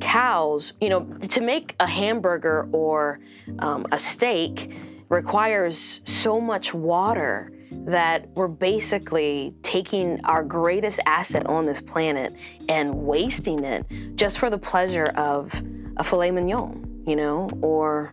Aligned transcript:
cows, 0.00 0.72
you 0.80 0.88
know, 0.88 1.04
to 1.04 1.40
make 1.40 1.74
a 1.80 1.86
hamburger 1.86 2.68
or 2.72 3.20
um, 3.58 3.86
a 3.92 3.98
steak 3.98 4.72
requires 5.08 6.00
so 6.04 6.40
much 6.40 6.74
water 6.74 7.52
that 7.70 8.28
we're 8.34 8.48
basically 8.48 9.54
taking 9.62 10.24
our 10.24 10.42
greatest 10.42 11.00
asset 11.06 11.46
on 11.46 11.64
this 11.64 11.80
planet 11.80 12.34
and 12.68 12.94
wasting 12.94 13.64
it 13.64 13.84
just 14.16 14.38
for 14.38 14.50
the 14.50 14.58
pleasure 14.58 15.06
of 15.16 15.52
a 15.96 16.04
filet 16.04 16.30
mignon, 16.30 17.02
you 17.06 17.16
know, 17.16 17.48
or 17.62 18.12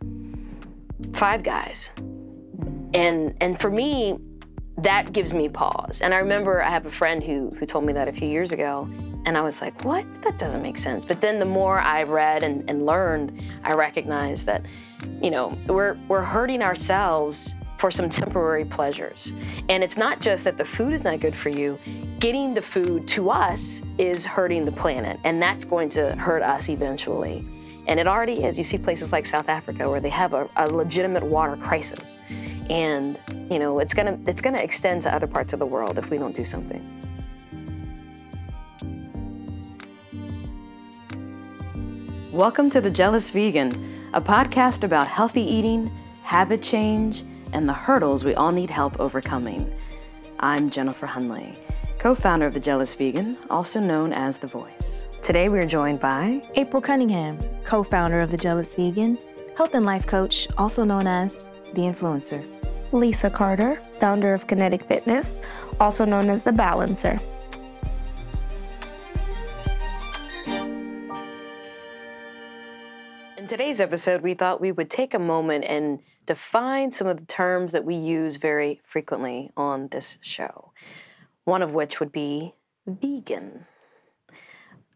five 1.13 1.43
guys. 1.43 1.91
And 2.93 3.35
and 3.41 3.59
for 3.59 3.69
me, 3.69 4.19
that 4.77 5.13
gives 5.13 5.33
me 5.33 5.49
pause. 5.49 6.01
And 6.01 6.13
I 6.13 6.17
remember 6.17 6.61
I 6.61 6.69
have 6.69 6.85
a 6.85 6.91
friend 6.91 7.23
who 7.23 7.49
who 7.59 7.65
told 7.65 7.85
me 7.85 7.93
that 7.93 8.07
a 8.07 8.13
few 8.13 8.27
years 8.27 8.51
ago. 8.51 8.87
And 9.25 9.37
I 9.37 9.41
was 9.41 9.61
like, 9.61 9.85
what? 9.85 10.05
That 10.23 10.37
doesn't 10.37 10.61
make 10.61 10.77
sense. 10.77 11.05
But 11.05 11.21
then 11.21 11.39
the 11.39 11.45
more 11.45 11.79
I 11.79 12.03
read 12.03 12.43
and, 12.43 12.69
and 12.69 12.85
learned, 12.85 13.41
I 13.63 13.73
recognized 13.73 14.45
that, 14.45 14.65
you 15.21 15.31
know, 15.31 15.57
we're 15.67 15.95
we're 16.07 16.23
hurting 16.23 16.61
ourselves 16.61 17.55
for 17.77 17.91
some 17.91 18.09
temporary 18.09 18.63
pleasures. 18.63 19.33
And 19.67 19.83
it's 19.83 19.97
not 19.97 20.21
just 20.21 20.45
that 20.45 20.57
the 20.57 20.63
food 20.63 20.93
is 20.93 21.03
not 21.03 21.19
good 21.19 21.35
for 21.35 21.49
you, 21.49 21.77
getting 22.19 22.53
the 22.53 22.61
food 22.61 23.07
to 23.09 23.29
us 23.29 23.81
is 23.97 24.25
hurting 24.25 24.63
the 24.63 24.71
planet, 24.71 25.19
and 25.25 25.41
that's 25.41 25.65
going 25.65 25.89
to 25.89 26.15
hurt 26.15 26.43
us 26.43 26.69
eventually. 26.69 27.45
And 27.87 27.99
it 27.99 28.07
already 28.07 28.41
is. 28.41 28.57
You 28.57 28.63
see 28.63 28.77
places 28.77 29.11
like 29.11 29.25
South 29.25 29.49
Africa 29.49 29.89
where 29.89 29.99
they 29.99 30.09
have 30.09 30.33
a, 30.33 30.47
a 30.55 30.67
legitimate 30.67 31.23
water 31.23 31.57
crisis. 31.57 32.19
And, 32.69 33.19
you 33.51 33.59
know, 33.59 33.79
it's 33.79 33.93
gonna 33.93 34.17
it's 34.27 34.41
gonna 34.41 34.59
extend 34.59 35.01
to 35.01 35.13
other 35.13 35.27
parts 35.27 35.51
of 35.51 35.59
the 35.59 35.65
world 35.65 35.97
if 35.97 36.09
we 36.09 36.17
don't 36.17 36.33
do 36.33 36.45
something. 36.45 36.81
Welcome 42.33 42.71
to 42.71 42.81
The 42.81 42.89
Jealous 42.89 43.29
Vegan, 43.29 43.71
a 44.13 44.19
podcast 44.19 44.83
about 44.83 45.07
healthy 45.07 45.43
eating, 45.43 45.95
habit 46.23 46.63
change, 46.63 47.23
and 47.51 47.69
the 47.69 47.73
hurdles 47.73 48.23
we 48.23 48.33
all 48.33 48.51
need 48.51 48.71
help 48.71 48.99
overcoming. 48.99 49.71
I'm 50.39 50.71
Jennifer 50.71 51.05
Hunley, 51.05 51.55
co 51.99 52.15
founder 52.15 52.47
of 52.47 52.55
The 52.55 52.59
Jealous 52.59 52.95
Vegan, 52.95 53.37
also 53.51 53.79
known 53.79 54.13
as 54.13 54.39
The 54.39 54.47
Voice. 54.47 55.05
Today 55.21 55.47
we 55.47 55.59
are 55.59 55.67
joined 55.67 55.99
by 55.99 56.41
April 56.55 56.81
Cunningham, 56.81 57.37
co 57.65 57.83
founder 57.83 58.19
of 58.19 58.31
The 58.31 58.37
Jealous 58.37 58.73
Vegan, 58.73 59.19
health 59.55 59.75
and 59.75 59.85
life 59.85 60.07
coach, 60.07 60.47
also 60.57 60.83
known 60.83 61.05
as 61.05 61.45
The 61.75 61.83
Influencer. 61.83 62.43
Lisa 62.91 63.29
Carter, 63.29 63.75
founder 63.99 64.33
of 64.33 64.47
Kinetic 64.47 64.85
Fitness, 64.85 65.37
also 65.79 66.03
known 66.03 66.31
as 66.31 66.41
The 66.41 66.51
Balancer. 66.51 67.19
Today's 73.63 73.79
episode, 73.79 74.21
we 74.21 74.33
thought 74.33 74.59
we 74.59 74.73
would 74.73 74.89
take 74.89 75.13
a 75.13 75.19
moment 75.19 75.63
and 75.63 75.99
define 76.25 76.91
some 76.91 77.07
of 77.07 77.15
the 77.15 77.25
terms 77.27 77.71
that 77.71 77.85
we 77.85 77.95
use 77.95 78.35
very 78.35 78.81
frequently 78.83 79.51
on 79.55 79.87
this 79.87 80.17
show. 80.19 80.73
One 81.45 81.61
of 81.61 81.71
which 81.71 82.01
would 82.01 82.11
be 82.11 82.55
vegan. 82.85 83.65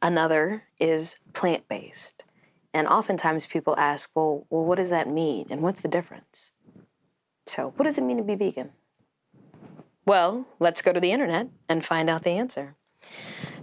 Another 0.02 0.64
is 0.82 1.18
plant 1.32 1.70
based. 1.70 2.26
And 2.74 2.90
oftentimes 2.90 3.48
people 3.48 3.74
ask, 3.78 4.12
well, 4.14 4.46
well, 4.50 4.66
what 4.66 4.76
does 4.76 4.90
that 4.90 5.08
mean? 5.08 5.48
And 5.50 5.62
what's 5.62 5.80
the 5.80 5.88
difference? 5.88 6.52
So, 7.46 7.72
what 7.78 7.86
does 7.86 7.98
it 7.98 8.04
mean 8.04 8.18
to 8.18 8.24
be 8.24 8.36
vegan? 8.36 8.72
Well, 10.06 10.46
let's 10.60 10.82
go 10.82 10.92
to 10.92 11.00
the 11.00 11.14
internet 11.14 11.48
and 11.70 11.86
find 11.86 12.10
out 12.10 12.24
the 12.24 12.32
answer. 12.32 12.76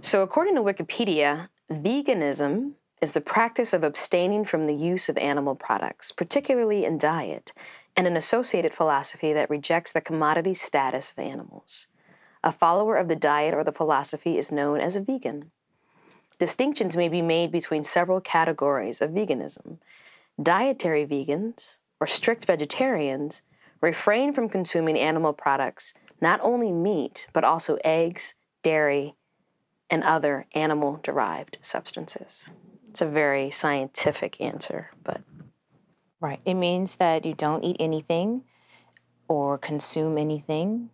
So, 0.01 0.23
according 0.23 0.55
to 0.55 0.61
Wikipedia, 0.61 1.49
veganism 1.71 2.71
is 3.01 3.13
the 3.13 3.21
practice 3.21 3.73
of 3.73 3.83
abstaining 3.83 4.45
from 4.45 4.65
the 4.65 4.73
use 4.73 5.09
of 5.09 5.17
animal 5.17 5.55
products, 5.55 6.11
particularly 6.11 6.85
in 6.85 6.97
diet, 6.97 7.51
and 7.95 8.07
an 8.07 8.17
associated 8.17 8.73
philosophy 8.73 9.33
that 9.33 9.49
rejects 9.49 9.91
the 9.91 10.01
commodity 10.01 10.53
status 10.53 11.11
of 11.11 11.19
animals. 11.19 11.87
A 12.43 12.51
follower 12.51 12.95
of 12.97 13.07
the 13.07 13.15
diet 13.15 13.53
or 13.53 13.63
the 13.63 13.71
philosophy 13.71 14.37
is 14.37 14.51
known 14.51 14.79
as 14.79 14.95
a 14.95 15.01
vegan. 15.01 15.51
Distinctions 16.37 16.97
may 16.97 17.09
be 17.09 17.21
made 17.21 17.51
between 17.51 17.83
several 17.83 18.21
categories 18.21 19.01
of 19.01 19.11
veganism. 19.11 19.77
Dietary 20.41 21.05
vegans, 21.05 21.77
or 21.99 22.07
strict 22.07 22.45
vegetarians, 22.45 23.41
refrain 23.81 24.33
from 24.33 24.49
consuming 24.49 24.99
animal 24.99 25.33
products, 25.33 25.93
not 26.21 26.39
only 26.41 26.71
meat, 26.71 27.27
but 27.33 27.43
also 27.43 27.77
eggs, 27.83 28.35
dairy, 28.63 29.15
and 29.89 30.03
other 30.03 30.45
animal 30.53 30.99
derived 31.03 31.57
substances. 31.61 32.49
It's 32.95 33.01
a 33.01 33.05
very 33.07 33.51
scientific 33.51 34.39
answer, 34.39 34.89
but. 35.03 35.19
Right. 36.21 36.39
It 36.45 36.53
means 36.53 36.95
that 36.95 37.25
you 37.25 37.33
don't 37.33 37.61
eat 37.61 37.75
anything 37.77 38.45
or 39.27 39.57
consume 39.57 40.17
anything 40.17 40.91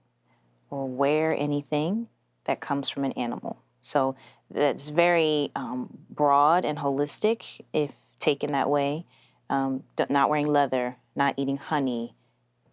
or 0.72 0.88
wear 0.88 1.36
anything 1.38 2.08
that 2.46 2.60
comes 2.60 2.90
from 2.90 3.04
an 3.04 3.12
animal. 3.12 3.62
So 3.82 4.16
that's 4.50 4.90
very 4.90 5.52
um, 5.56 5.96
broad 6.10 6.66
and 6.66 6.76
holistic 6.76 7.62
if 7.72 7.92
taken 8.18 8.54
that 8.54 8.68
way. 8.68 9.06
Um, 9.52 9.84
not 10.10 10.32
wearing 10.32 10.48
leather, 10.48 10.98
not 11.16 11.36
eating 11.38 11.58
honey, 11.58 12.16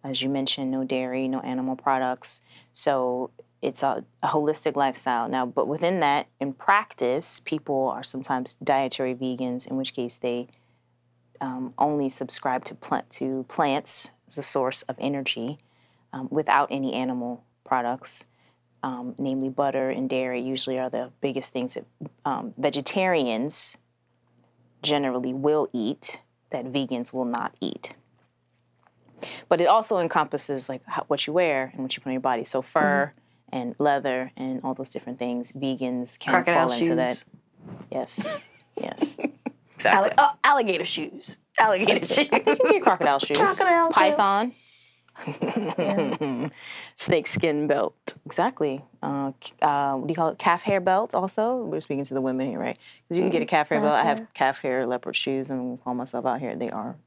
as 0.03 0.23
you 0.23 0.29
mentioned, 0.29 0.71
no 0.71 0.83
dairy, 0.83 1.27
no 1.27 1.39
animal 1.41 1.75
products. 1.75 2.41
So 2.73 3.29
it's 3.61 3.83
a, 3.83 4.03
a, 4.23 4.27
holistic 4.27 4.75
lifestyle 4.75 5.27
now 5.27 5.45
but 5.45 5.67
within 5.67 5.99
that 5.99 6.27
in 6.39 6.53
practice 6.53 7.39
people 7.41 7.89
are 7.89 8.03
sometimes 8.03 8.55
dietary 8.63 9.15
vegans 9.15 9.69
in 9.69 9.77
which 9.77 9.93
case 9.93 10.17
they 10.17 10.47
um, 11.41 11.73
only 11.77 12.09
subscribe 12.09 12.63
to 12.65 12.75
plant 12.75 13.09
to 13.09 13.45
plants 13.47 14.11
as 14.27 14.37
a 14.37 14.43
source 14.43 14.81
of 14.83 14.95
energy 14.99 15.57
um, 16.13 16.27
without 16.31 16.67
any 16.71 16.93
animal 16.93 17.43
products 17.63 18.25
um, 18.83 19.15
namely 19.17 19.49
butter 19.49 19.89
and 19.89 20.09
dairy, 20.09 20.41
usually 20.41 20.79
are 20.79 20.89
the 20.89 21.11
biggest 21.21 21.53
things 21.53 21.73
that 21.73 21.85
um, 22.25 22.53
vegetarians 22.57 23.77
generally 24.81 25.33
will 25.33 25.67
eat 25.73 26.19
that 26.51 26.65
vegans 26.65 27.13
will 27.13 27.25
not 27.25 27.53
eat. 27.59 27.93
But 29.49 29.59
it 29.59 29.65
also 29.65 29.99
encompasses 29.99 30.69
like 30.69 30.81
what 31.07 31.27
you 31.27 31.33
wear 31.33 31.71
and 31.73 31.81
what 31.81 31.95
you 31.95 32.01
put 32.01 32.09
on 32.09 32.13
your 32.13 32.21
body. 32.21 32.45
So 32.45 32.61
fur 32.61 33.11
mm-hmm. 33.13 33.18
And 33.51 33.75
leather 33.79 34.31
and 34.37 34.61
all 34.63 34.73
those 34.73 34.89
different 34.89 35.19
things. 35.19 35.51
Vegans 35.53 36.19
can 36.19 36.33
Crocodile 36.33 36.67
fall 36.67 36.77
shoes. 36.77 36.87
into 36.87 36.95
that. 36.95 37.23
Yes, 37.91 38.41
yes. 38.79 39.17
Exactly. 39.75 40.11
oh, 40.17 40.31
alligator 40.43 40.83
shoes. 40.83 41.37
Alligator 41.57 42.05
shoes. 42.13 42.17
You 42.33 42.39
can 42.41 42.57
get 42.69 42.83
crocodile 42.83 43.19
shoes. 43.19 43.37
Crocodile 43.37 43.89
Python. 43.91 44.51
yeah. 45.25 46.49
Snake 46.95 47.27
skin 47.27 47.65
belt. 47.65 47.95
Exactly. 48.25 48.83
Uh, 49.01 49.31
uh, 49.61 49.93
what 49.93 50.07
do 50.07 50.11
you 50.11 50.15
call 50.15 50.27
it? 50.29 50.37
Calf 50.37 50.63
hair 50.63 50.81
belt. 50.81 51.15
Also, 51.15 51.63
we're 51.63 51.79
speaking 51.79 52.03
to 52.03 52.13
the 52.13 52.19
women 52.19 52.49
here, 52.49 52.59
right? 52.59 52.77
Because 53.07 53.17
you 53.17 53.23
can 53.23 53.31
get 53.31 53.41
a 53.41 53.45
calf 53.45 53.69
hair 53.69 53.79
belt. 53.79 53.93
I 53.93 54.03
have 54.03 54.27
calf 54.33 54.59
hair 54.59 54.85
leopard 54.85 55.15
shoes, 55.15 55.49
and 55.49 55.81
call 55.81 55.93
myself 55.93 56.25
out 56.25 56.41
here. 56.41 56.57
They 56.57 56.69
are 56.69 56.97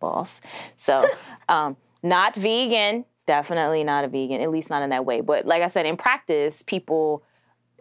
boss. 0.00 0.40
So, 0.74 1.06
um, 1.50 1.76
not 2.02 2.34
vegan. 2.34 3.04
Definitely 3.26 3.84
not 3.84 4.04
a 4.04 4.08
vegan. 4.08 4.40
At 4.40 4.50
least 4.50 4.70
not 4.70 4.82
in 4.82 4.90
that 4.90 5.04
way. 5.04 5.20
But 5.20 5.46
like 5.46 5.62
I 5.62 5.68
said, 5.68 5.86
in 5.86 5.96
practice, 5.96 6.62
people, 6.62 7.22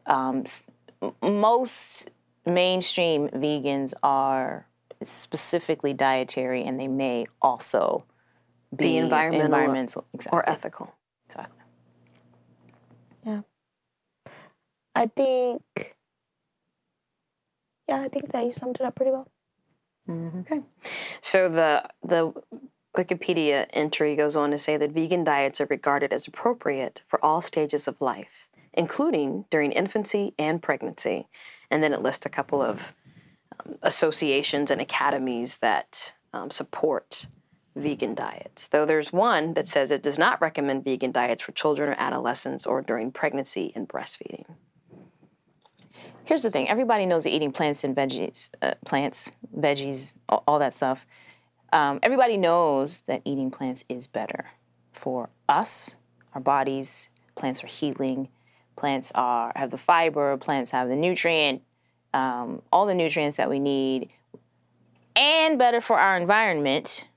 um, 0.05 0.43
most 1.21 2.11
mainstream 2.45 3.27
vegans 3.29 3.93
are 4.03 4.67
specifically 5.03 5.93
dietary, 5.93 6.63
and 6.63 6.79
they 6.79 6.87
may 6.87 7.25
also 7.41 8.03
be, 8.75 8.85
be 8.85 8.97
environmental, 8.97 9.45
environmental 9.45 10.05
exactly. 10.13 10.37
or 10.37 10.49
ethical. 10.49 10.93
Exactly. 11.27 11.63
Yeah. 13.25 13.41
I 14.95 15.07
think. 15.07 15.61
Yeah, 17.89 18.01
I 18.01 18.09
think 18.09 18.31
that 18.31 18.45
you 18.45 18.53
summed 18.53 18.75
it 18.75 18.81
up 18.81 18.95
pretty 18.95 19.11
well. 19.11 19.27
Mm-hmm. 20.09 20.39
Okay. 20.41 20.61
So 21.21 21.49
the 21.49 21.89
the 22.03 22.33
Wikipedia 22.95 23.67
entry 23.71 24.15
goes 24.15 24.35
on 24.35 24.51
to 24.51 24.57
say 24.57 24.77
that 24.77 24.91
vegan 24.91 25.23
diets 25.23 25.61
are 25.61 25.67
regarded 25.67 26.11
as 26.11 26.27
appropriate 26.27 27.03
for 27.07 27.23
all 27.23 27.41
stages 27.41 27.87
of 27.87 28.01
life, 28.01 28.49
including 28.73 29.45
during 29.49 29.71
infancy 29.71 30.33
and 30.37 30.61
pregnancy. 30.61 31.27
And 31.69 31.81
then 31.81 31.93
it 31.93 32.01
lists 32.01 32.25
a 32.25 32.29
couple 32.29 32.61
of 32.61 32.81
um, 33.65 33.75
associations 33.81 34.71
and 34.71 34.81
academies 34.81 35.57
that 35.59 36.13
um, 36.33 36.51
support 36.51 37.27
vegan 37.75 38.13
diets, 38.13 38.67
though 38.67 38.85
there's 38.85 39.13
one 39.13 39.53
that 39.53 39.67
says 39.67 39.91
it 39.91 40.03
does 40.03 40.19
not 40.19 40.41
recommend 40.41 40.83
vegan 40.83 41.13
diets 41.13 41.41
for 41.41 41.53
children 41.53 41.89
or 41.89 41.95
adolescents 41.97 42.65
or 42.65 42.81
during 42.81 43.11
pregnancy 43.11 43.71
and 43.75 43.87
breastfeeding. 43.87 44.43
Here's 46.25 46.43
the 46.43 46.51
thing 46.51 46.69
everybody 46.69 47.05
knows 47.05 47.23
that 47.23 47.31
eating 47.31 47.51
plants 47.51 47.83
and 47.83 47.95
veggies, 47.95 48.49
uh, 48.61 48.73
plants, 48.85 49.31
veggies, 49.57 50.13
all, 50.29 50.43
all 50.47 50.59
that 50.59 50.73
stuff, 50.73 51.05
um, 51.71 51.99
everybody 52.03 52.37
knows 52.37 53.01
that 53.07 53.21
eating 53.25 53.51
plants 53.51 53.85
is 53.89 54.07
better 54.07 54.51
for 54.91 55.29
us, 55.47 55.95
our 56.33 56.41
bodies. 56.41 57.09
Plants 57.35 57.63
are 57.63 57.67
healing. 57.67 58.29
Plants 58.75 59.11
are 59.15 59.51
have 59.55 59.71
the 59.71 59.77
fiber. 59.77 60.35
Plants 60.37 60.71
have 60.71 60.89
the 60.89 60.95
nutrient, 60.95 61.61
um, 62.13 62.61
all 62.71 62.85
the 62.85 62.95
nutrients 62.95 63.37
that 63.37 63.49
we 63.49 63.59
need 63.59 64.09
and 65.15 65.57
better 65.57 65.81
for 65.81 65.99
our 65.99 66.17
environment 66.17 67.07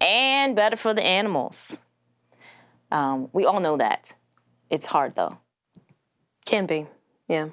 and 0.00 0.56
better 0.56 0.76
for 0.76 0.94
the 0.94 1.02
animals. 1.02 1.76
Um, 2.90 3.28
we 3.32 3.44
all 3.44 3.60
know 3.60 3.76
that. 3.76 4.14
It's 4.70 4.86
hard 4.86 5.14
though. 5.14 5.38
Can 6.44 6.66
be, 6.66 6.86
yeah. 7.28 7.48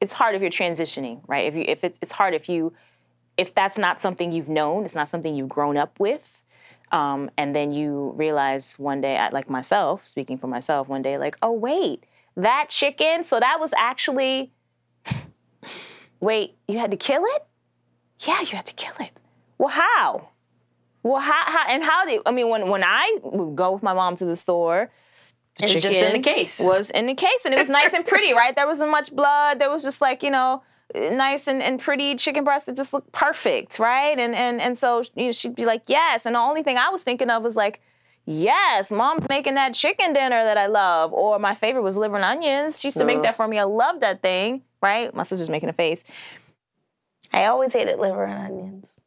It's 0.00 0.12
hard 0.12 0.34
if 0.34 0.42
you're 0.42 0.50
transitioning, 0.50 1.20
right? 1.26 1.46
If 1.46 1.54
you 1.54 1.64
if 1.66 1.84
it, 1.84 1.98
it's 2.00 2.12
hard 2.12 2.34
if 2.34 2.48
you 2.48 2.72
if 3.36 3.54
that's 3.54 3.78
not 3.78 4.00
something 4.00 4.32
you've 4.32 4.48
known, 4.48 4.84
it's 4.84 4.94
not 4.94 5.08
something 5.08 5.34
you've 5.34 5.48
grown 5.48 5.76
up 5.76 5.98
with, 6.00 6.42
um, 6.92 7.30
and 7.36 7.54
then 7.54 7.70
you 7.70 8.12
realize 8.16 8.78
one 8.78 9.00
day, 9.00 9.28
like 9.32 9.50
myself, 9.50 10.06
speaking 10.06 10.38
for 10.38 10.46
myself, 10.46 10.88
one 10.88 11.02
day, 11.02 11.18
like, 11.18 11.36
oh 11.42 11.52
wait, 11.52 12.04
that 12.36 12.66
chicken. 12.68 13.24
So 13.24 13.40
that 13.40 13.58
was 13.60 13.72
actually. 13.76 14.52
Wait, 16.20 16.56
you 16.66 16.78
had 16.78 16.90
to 16.90 16.96
kill 16.96 17.22
it? 17.24 17.44
Yeah, 18.20 18.40
you 18.40 18.46
had 18.46 18.64
to 18.66 18.74
kill 18.74 18.94
it. 19.00 19.10
Well, 19.58 19.68
how? 19.68 20.30
Well, 21.02 21.20
how, 21.20 21.44
how 21.44 21.66
and 21.68 21.84
how 21.84 22.04
did 22.04 22.20
I 22.26 22.32
mean 22.32 22.48
when 22.48 22.68
when 22.68 22.82
I 22.82 23.18
would 23.22 23.54
go 23.54 23.72
with 23.72 23.82
my 23.82 23.92
mom 23.92 24.16
to 24.16 24.24
the 24.24 24.34
store, 24.34 24.90
the 25.58 25.64
It 25.66 25.74
was 25.74 25.82
just 25.82 25.98
in 25.98 26.12
the 26.12 26.20
case. 26.20 26.60
Was 26.60 26.90
in 26.90 27.06
the 27.06 27.14
case, 27.14 27.44
and 27.44 27.54
it 27.54 27.58
was 27.58 27.68
nice 27.68 27.92
and 27.92 28.04
pretty, 28.04 28.32
right? 28.32 28.56
There 28.56 28.66
wasn't 28.66 28.90
much 28.90 29.14
blood. 29.14 29.60
There 29.60 29.70
was 29.70 29.82
just 29.82 30.00
like 30.00 30.22
you 30.22 30.30
know, 30.30 30.62
nice 30.94 31.48
and, 31.48 31.62
and 31.62 31.80
pretty 31.80 32.14
chicken 32.14 32.44
breast 32.44 32.66
that 32.66 32.76
just 32.76 32.92
looked 32.92 33.12
perfect, 33.12 33.78
right? 33.78 34.18
And 34.18 34.34
and 34.34 34.60
and 34.60 34.76
so 34.78 35.02
you 35.14 35.26
know, 35.26 35.32
she'd 35.32 35.54
be 35.54 35.64
like, 35.64 35.82
yes. 35.86 36.26
And 36.26 36.34
the 36.34 36.40
only 36.40 36.62
thing 36.62 36.78
I 36.78 36.90
was 36.90 37.02
thinking 37.02 37.30
of 37.30 37.42
was 37.42 37.56
like, 37.56 37.80
yes, 38.24 38.90
mom's 38.90 39.28
making 39.28 39.54
that 39.54 39.74
chicken 39.74 40.12
dinner 40.12 40.44
that 40.44 40.56
I 40.58 40.66
love. 40.66 41.12
Or 41.12 41.38
my 41.38 41.54
favorite 41.54 41.82
was 41.82 41.96
liver 41.96 42.16
and 42.16 42.24
onions. 42.24 42.80
She 42.80 42.88
used 42.88 42.98
to 42.98 43.04
make 43.04 43.22
that 43.22 43.36
for 43.36 43.46
me. 43.48 43.58
I 43.58 43.64
love 43.64 44.00
that 44.00 44.22
thing, 44.22 44.62
right? 44.82 45.14
My 45.14 45.22
sister's 45.22 45.50
making 45.50 45.68
a 45.68 45.72
face. 45.72 46.04
I 47.32 47.46
always 47.46 47.72
hated 47.72 47.98
liver 47.98 48.24
and 48.24 48.38
onions, 48.46 49.00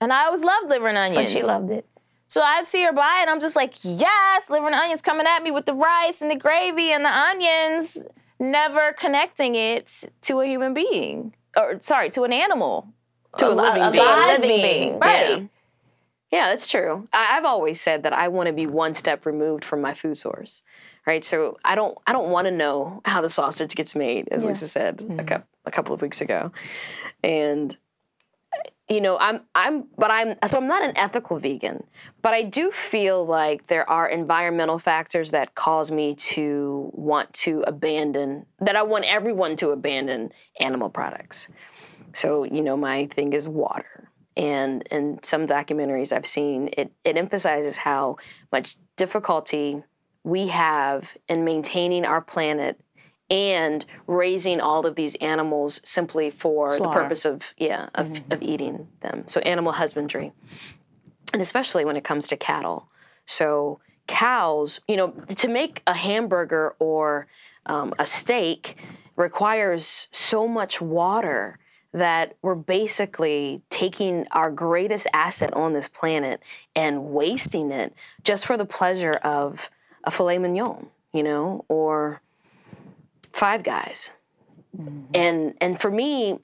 And 0.00 0.12
I 0.12 0.26
always 0.26 0.42
loved 0.42 0.70
liver 0.70 0.88
and 0.88 0.96
but 0.96 1.18
onions. 1.18 1.32
she 1.32 1.42
loved 1.42 1.70
it. 1.70 1.86
So 2.28 2.42
I'd 2.42 2.66
see 2.66 2.82
her 2.84 2.92
buy 2.92 3.18
it, 3.18 3.22
and 3.22 3.30
I'm 3.30 3.40
just 3.40 3.56
like, 3.56 3.74
yes, 3.82 4.50
liver 4.50 4.66
and 4.66 4.74
onions 4.74 5.00
coming 5.00 5.26
at 5.26 5.42
me 5.42 5.50
with 5.50 5.64
the 5.66 5.72
rice 5.74 6.20
and 6.20 6.30
the 6.30 6.36
gravy 6.36 6.92
and 6.92 7.04
the 7.04 7.12
onions, 7.12 7.98
never 8.38 8.92
connecting 8.92 9.54
it 9.54 10.04
to 10.22 10.40
a 10.40 10.46
human 10.46 10.74
being. 10.74 11.34
Or, 11.56 11.78
sorry, 11.80 12.10
to 12.10 12.24
an 12.24 12.32
animal. 12.32 12.88
To 13.38 13.48
a 13.48 13.54
living 13.54 13.92
being. 13.92 14.04
live 14.04 14.40
Living 14.40 14.60
being, 14.60 14.98
Right. 14.98 15.28
Yeah. 15.28 15.46
Yeah, 16.30 16.50
that's 16.50 16.68
true. 16.68 17.08
I, 17.12 17.36
I've 17.36 17.44
always 17.44 17.80
said 17.80 18.02
that 18.02 18.12
I 18.12 18.28
want 18.28 18.48
to 18.48 18.52
be 18.52 18.66
one 18.66 18.94
step 18.94 19.24
removed 19.24 19.64
from 19.64 19.80
my 19.80 19.94
food 19.94 20.18
source, 20.18 20.62
right? 21.06 21.24
So 21.24 21.56
I 21.64 21.74
don't, 21.74 21.96
I 22.06 22.12
don't 22.12 22.30
want 22.30 22.46
to 22.46 22.50
know 22.50 23.00
how 23.06 23.22
the 23.22 23.30
sausage 23.30 23.74
gets 23.74 23.96
made, 23.96 24.28
as 24.30 24.44
Lisa 24.44 24.68
said 24.68 25.00
a, 25.00 25.04
mm. 25.04 25.26
cou- 25.26 25.42
a 25.64 25.70
couple 25.70 25.94
of 25.94 26.02
weeks 26.02 26.20
ago, 26.20 26.52
and 27.24 27.76
you 28.88 29.00
know, 29.00 29.18
I'm, 29.18 29.42
I'm, 29.54 29.84
but 29.98 30.10
I'm, 30.10 30.36
so 30.46 30.58
I'm 30.58 30.66
not 30.66 30.82
an 30.82 30.96
ethical 30.96 31.38
vegan, 31.38 31.84
but 32.22 32.32
I 32.32 32.42
do 32.42 32.70
feel 32.70 33.24
like 33.24 33.66
there 33.66 33.88
are 33.88 34.08
environmental 34.08 34.78
factors 34.78 35.30
that 35.32 35.54
cause 35.54 35.90
me 35.90 36.14
to 36.14 36.90
want 36.94 37.32
to 37.34 37.62
abandon, 37.66 38.46
that 38.60 38.76
I 38.76 38.82
want 38.82 39.04
everyone 39.04 39.56
to 39.56 39.70
abandon 39.70 40.30
animal 40.58 40.88
products. 40.88 41.48
So, 42.14 42.44
you 42.44 42.62
know, 42.62 42.76
my 42.76 43.06
thing 43.06 43.34
is 43.34 43.46
water. 43.46 44.10
And 44.36 44.82
in 44.90 45.18
some 45.22 45.46
documentaries 45.46 46.12
I've 46.12 46.26
seen, 46.26 46.70
it, 46.72 46.92
it 47.04 47.16
emphasizes 47.16 47.76
how 47.76 48.16
much 48.52 48.76
difficulty 48.96 49.82
we 50.24 50.48
have 50.48 51.16
in 51.28 51.44
maintaining 51.44 52.04
our 52.04 52.20
planet 52.20 52.80
and 53.30 53.84
raising 54.06 54.60
all 54.60 54.86
of 54.86 54.94
these 54.94 55.14
animals 55.16 55.80
simply 55.84 56.30
for 56.30 56.76
the 56.78 56.88
purpose 56.88 57.24
of 57.24 57.54
yeah 57.56 57.88
of, 57.94 58.20
of 58.30 58.42
eating 58.42 58.88
them. 59.00 59.24
So 59.26 59.40
animal 59.40 59.72
husbandry. 59.72 60.32
And 61.32 61.42
especially 61.42 61.84
when 61.84 61.96
it 61.96 62.04
comes 62.04 62.26
to 62.28 62.36
cattle. 62.36 62.88
So 63.26 63.80
cows 64.08 64.80
you 64.88 64.96
know 64.96 65.10
to 65.36 65.48
make 65.48 65.82
a 65.86 65.94
hamburger 65.94 66.74
or 66.78 67.28
um, 67.66 67.94
a 67.98 68.06
steak 68.06 68.76
requires 69.16 70.08
so 70.10 70.48
much 70.48 70.80
water 70.80 71.58
that 71.92 72.36
we're 72.42 72.54
basically 72.54 73.62
taking 73.70 74.26
our 74.32 74.50
greatest 74.50 75.06
asset 75.12 75.52
on 75.54 75.72
this 75.72 75.88
planet 75.88 76.42
and 76.74 77.04
wasting 77.06 77.70
it 77.70 77.94
just 78.24 78.46
for 78.46 78.56
the 78.56 78.64
pleasure 78.64 79.12
of 79.22 79.70
a 80.04 80.10
filet 80.10 80.38
mignon 80.38 80.88
you 81.12 81.22
know 81.22 81.64
or 81.68 82.22
Five 83.38 83.62
Guys. 83.62 84.10
And 85.14 85.54
and 85.60 85.80
for 85.80 85.92
me, 85.92 86.40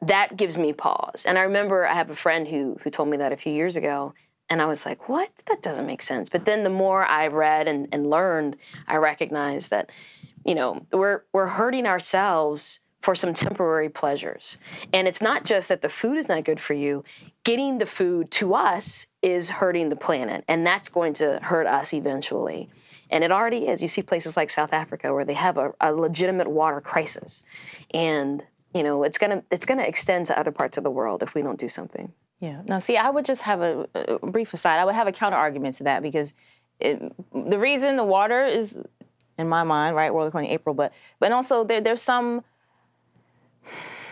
that 0.00 0.36
gives 0.36 0.58
me 0.58 0.72
pause. 0.72 1.24
And 1.24 1.38
I 1.38 1.42
remember 1.42 1.86
I 1.86 1.94
have 1.94 2.10
a 2.10 2.16
friend 2.16 2.48
who 2.48 2.78
who 2.82 2.90
told 2.90 3.08
me 3.08 3.16
that 3.18 3.32
a 3.32 3.36
few 3.36 3.52
years 3.52 3.76
ago, 3.76 4.12
and 4.50 4.60
I 4.60 4.66
was 4.66 4.84
like, 4.84 5.08
"What? 5.08 5.30
That 5.46 5.62
doesn't 5.62 5.86
make 5.86 6.02
sense." 6.02 6.28
But 6.28 6.44
then 6.44 6.64
the 6.64 6.70
more 6.70 7.04
I 7.04 7.28
read 7.28 7.68
and, 7.68 7.88
and 7.92 8.10
learned, 8.10 8.56
I 8.88 8.96
recognized 8.96 9.70
that, 9.70 9.90
you 10.44 10.56
know, 10.56 10.84
we're 10.92 11.22
we're 11.32 11.46
hurting 11.46 11.86
ourselves 11.86 12.80
for 13.02 13.14
some 13.14 13.34
temporary 13.34 13.88
pleasures. 13.88 14.58
And 14.92 15.06
it's 15.06 15.20
not 15.20 15.44
just 15.44 15.68
that 15.68 15.82
the 15.82 15.88
food 15.88 16.16
is 16.16 16.28
not 16.28 16.44
good 16.44 16.60
for 16.60 16.74
you. 16.74 17.04
Getting 17.44 17.78
the 17.78 17.86
food 17.86 18.30
to 18.32 18.54
us 18.54 19.06
is 19.22 19.50
hurting 19.50 19.90
the 19.90 19.96
planet, 19.96 20.44
and 20.48 20.66
that's 20.66 20.88
going 20.88 21.12
to 21.14 21.38
hurt 21.42 21.68
us 21.68 21.92
eventually. 21.94 22.68
And 23.12 23.22
it 23.22 23.30
already 23.30 23.68
is. 23.68 23.80
You 23.82 23.88
see 23.88 24.02
places 24.02 24.36
like 24.36 24.50
South 24.50 24.72
Africa 24.72 25.12
where 25.14 25.24
they 25.24 25.34
have 25.34 25.56
a, 25.58 25.72
a 25.80 25.92
legitimate 25.92 26.50
water 26.50 26.80
crisis, 26.80 27.44
and 27.92 28.42
you 28.74 28.82
know 28.82 29.04
it's 29.04 29.18
gonna 29.18 29.44
it's 29.50 29.66
gonna 29.66 29.82
extend 29.82 30.26
to 30.26 30.38
other 30.38 30.50
parts 30.50 30.78
of 30.78 30.82
the 30.82 30.90
world 30.90 31.22
if 31.22 31.34
we 31.34 31.42
don't 31.42 31.60
do 31.60 31.68
something. 31.68 32.12
Yeah. 32.42 32.62
Now, 32.66 32.80
see, 32.80 32.96
I 32.96 33.08
would 33.08 33.24
just 33.24 33.42
have 33.42 33.60
a, 33.60 33.86
a 33.94 34.18
brief 34.26 34.52
aside. 34.52 34.80
I 34.80 34.84
would 34.84 34.96
have 34.96 35.06
a 35.06 35.12
counter 35.12 35.36
argument 35.36 35.76
to 35.76 35.84
that 35.84 36.02
because 36.02 36.34
it, 36.80 37.00
the 37.32 37.56
reason 37.56 37.96
the 37.96 38.04
water 38.04 38.44
is, 38.44 38.80
in 39.38 39.48
my 39.48 39.62
mind, 39.62 39.94
right, 39.94 40.12
World 40.12 40.26
According 40.26 40.48
to 40.48 40.54
April, 40.54 40.74
but 40.74 40.92
but 41.20 41.30
also 41.30 41.62
there, 41.62 41.80
there's 41.80 42.02
some 42.02 42.42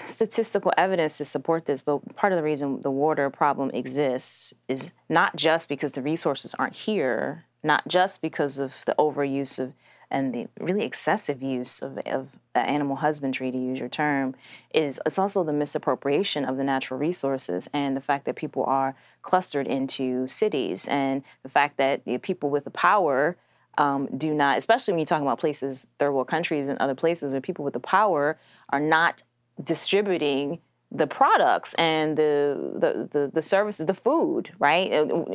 statistical 0.07 0.73
evidence 0.77 1.19
to 1.19 1.25
support 1.25 1.67
this. 1.67 1.83
But 1.83 2.15
part 2.15 2.33
of 2.33 2.37
the 2.37 2.45
reason 2.45 2.83
the 2.83 2.91
water 2.91 3.31
problem 3.31 3.73
exists 3.73 4.55
is 4.69 4.93
not 5.09 5.35
just 5.35 5.69
because 5.69 5.93
the 5.93 6.03
resources 6.03 6.55
aren't 6.55 6.77
here, 6.77 7.47
not 7.63 7.87
just 7.89 8.23
because 8.23 8.59
of 8.59 8.85
the 8.87 8.95
overuse 8.99 9.59
of 9.59 9.73
and 10.11 10.35
the 10.35 10.49
really 10.59 10.85
excessive 10.85 11.41
use 11.43 11.81
of, 11.81 11.99
of 11.99 12.29
animal 12.55 12.97
husbandry, 12.97 13.51
to 13.53 13.59
use 13.59 13.79
your 13.79 13.89
term, 13.89 14.35
is 14.75 15.01
it's 15.07 15.19
also 15.19 15.45
the 15.45 15.53
misappropriation 15.53 16.45
of 16.45 16.57
the 16.57 16.65
natural 16.65 16.99
resources 16.99 17.69
and 17.73 17.97
the 17.97 18.01
fact 18.01 18.25
that 18.25 18.35
people 18.35 18.65
are 18.65 18.97
clustered 19.23 19.69
into 19.69 20.27
cities 20.27 20.89
and 20.89 21.23
the 21.43 21.49
fact 21.49 21.77
that 21.77 22.01
you 22.05 22.15
know, 22.15 22.19
people 22.19 22.51
with 22.51 22.65
the 22.65 22.71
power 22.71 23.37
um, 23.79 24.09
do 24.17 24.35
not, 24.35 24.59
especially 24.59 24.93
when 24.93 24.99
you're 24.99 25.07
talking 25.07 25.27
about 25.27 25.39
places, 25.39 25.87
third 25.99 26.11
world 26.11 26.27
countries 26.27 26.67
and 26.67 26.79
other 26.79 26.95
places 26.95 27.33
where 27.33 27.41
people 27.41 27.65
with 27.65 27.75
the 27.75 27.81
power 27.81 28.37
are 28.71 28.81
not 28.81 29.23
distributing 29.63 30.59
the 30.93 31.07
products 31.07 31.75
and 31.75 32.17
the, 32.17 32.59
the, 32.75 33.09
the, 33.13 33.31
the 33.33 33.43
services, 33.43 33.87
the 33.87 33.95
food, 33.95 34.51
right? 34.59 34.91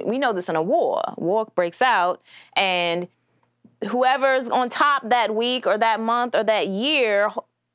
We 0.06 0.20
know 0.20 0.34
this 0.34 0.50
in 0.50 0.56
a 0.56 0.62
war. 0.62 1.02
War 1.18 1.46
breaks 1.56 1.82
out 1.82 2.22
and 2.58 3.08
whoever's 3.90 4.48
on 4.48 4.70
top 4.70 5.10
that 5.10 5.36
week 5.36 5.68
or 5.68 5.78
that 5.78 6.00
month 6.00 6.36
or 6.36 6.44
that 6.44 6.68
year 6.68 7.30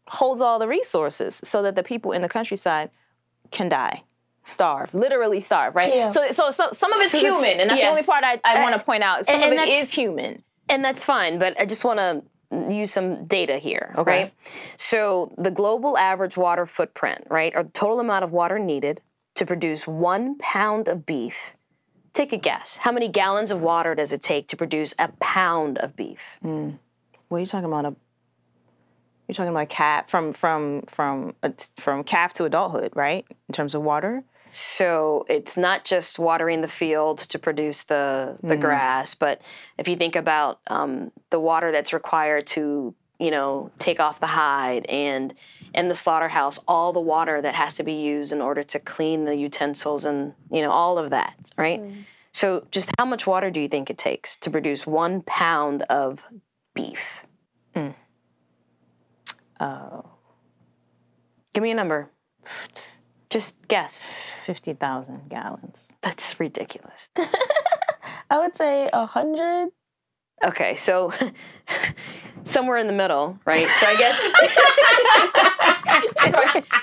holds 0.09 0.43
all 0.43 0.59
the 0.59 0.67
resources 0.69 1.41
so 1.45 1.63
that 1.63 1.77
the 1.77 1.83
people 1.83 2.13
in 2.13 2.23
the 2.23 2.29
countryside 2.29 2.91
can 3.51 3.69
die 3.69 4.03
starve 4.43 4.93
literally 4.95 5.39
starve 5.39 5.77
right 5.77 5.95
Yeah. 5.95 6.09
so, 6.09 6.31
so 6.33 6.51
so 6.51 6.71
some 6.73 6.93
of 6.93 7.01
it's 7.01 7.13
So 7.13 7.19
human 7.21 7.61
and 7.61 7.71
that's 7.71 7.81
the 7.81 7.87
only 7.89 8.03
part 8.03 8.25
i, 8.25 8.41
I 8.43 8.63
want 8.63 8.75
to 8.75 8.81
point 8.83 9.03
out 9.03 9.27
some 9.27 9.35
and- 9.37 9.45
and 9.45 9.53
it 9.53 9.57
that's- 9.57 9.91
human 9.93 10.43
And 10.69 10.85
that's 10.85 11.05
fine, 11.05 11.39
but 11.39 11.61
I 11.61 11.67
just 11.67 11.85
want 11.85 11.99
to 11.99 12.23
use 12.51 12.93
some 12.93 13.27
data 13.27 13.57
here, 13.59 13.95
Okay. 13.97 14.11
right? 14.11 14.35
So 14.77 15.33
the 15.39 15.51
global 15.51 15.97
average 15.97 16.37
water 16.37 16.67
footprint, 16.67 17.27
right, 17.31 17.53
or 17.55 17.63
the 17.63 17.71
total 17.71 18.01
amount 18.01 18.25
of 18.25 18.33
water 18.33 18.59
needed 18.59 19.01
to 19.37 19.47
produce 19.47 19.87
one 19.87 20.37
pound 20.39 20.89
of 20.89 21.07
beef. 21.07 21.55
Take 22.13 22.33
a 22.33 22.37
guess. 22.37 22.79
How 22.79 22.91
many 22.91 23.09
gallons 23.09 23.53
of 23.53 23.61
water 23.61 23.95
does 23.95 24.13
it 24.13 24.21
take 24.21 24.49
to 24.49 24.57
produce 24.57 24.95
a 24.99 25.09
pound 25.21 25.79
of 25.79 25.95
beef? 25.95 26.21
Hmm. 26.43 26.71
what 27.29 27.39
are 27.39 27.41
you 27.41 27.47
talking 27.47 27.67
about 27.67 27.85
a 27.85 27.95
you're 29.29 29.35
talking 29.35 29.51
about 29.53 29.69
calf 29.69 30.11
from 30.11 30.33
from 30.33 30.83
from 30.89 31.35
from 31.77 32.03
calf 32.03 32.33
to 32.33 32.45
adulthood 32.45 32.93
right 32.97 33.25
in 33.49 33.53
terms 33.53 33.77
of 33.77 33.83
water 33.83 34.25
So 34.51 35.25
it's 35.29 35.57
not 35.57 35.85
just 35.85 36.19
watering 36.19 36.61
the 36.61 36.69
field 36.69 37.19
to 37.19 37.39
produce 37.39 37.85
the 37.85 38.37
the 38.43 38.57
mm. 38.57 38.61
grass, 38.61 39.15
but 39.15 39.41
if 39.79 39.89
you 39.89 39.97
think 39.97 40.17
about 40.17 40.61
um, 40.67 41.13
the 41.31 41.41
water 41.41 41.73
that's 41.73 41.93
required 41.93 42.47
to 42.49 42.95
you 43.19 43.31
know 43.31 43.71
take 43.79 44.01
off 44.01 44.21
the 44.21 44.27
hide 44.27 44.87
and 44.87 45.35
in 45.73 45.89
the 45.89 45.95
slaughterhouse, 45.95 46.59
all 46.67 46.93
the 46.93 47.01
water 47.01 47.41
that 47.41 47.55
has 47.55 47.77
to 47.77 47.85
be 47.85 47.93
used 47.93 48.33
in 48.33 48.41
order 48.41 48.65
to 48.65 48.81
clean 48.81 49.25
the 49.25 49.37
utensils 49.37 50.05
and 50.05 50.35
you 50.51 50.63
know 50.63 50.71
all 50.71 50.99
of 50.99 51.11
that, 51.11 51.53
right? 51.57 51.81
Mm-hmm. 51.81 52.01
So 52.33 52.67
just 52.71 52.91
how 52.99 53.05
much 53.05 53.27
water 53.27 53.51
do 53.51 53.61
you 53.61 53.69
think 53.69 53.89
it 53.89 53.99
takes 53.99 54.37
to 54.39 54.51
produce 54.51 54.87
one 54.87 55.23
pound 55.23 55.83
of 55.83 56.25
beef? 56.75 57.01
Mm. 57.75 57.95
oh 59.61 60.11
Give 61.53 61.63
me 61.63 61.73
a 61.73 61.75
number. 61.75 62.11
Just 63.31 63.57
guess. 63.69 64.09
50,000 64.45 65.29
gallons. 65.29 65.91
That's 66.03 66.39
ridiculous. 66.41 67.09
I 68.31 68.39
would 68.39 68.57
say 68.57 68.89
a 68.93 68.99
100. 69.07 69.71
Okay, 70.45 70.75
so 70.77 71.13
somewhere 72.45 72.77
in 72.79 72.87
the 72.87 72.93
middle, 72.93 73.39
right? 73.45 73.69
So 73.79 73.87
I 73.87 73.97
guess 73.97 74.19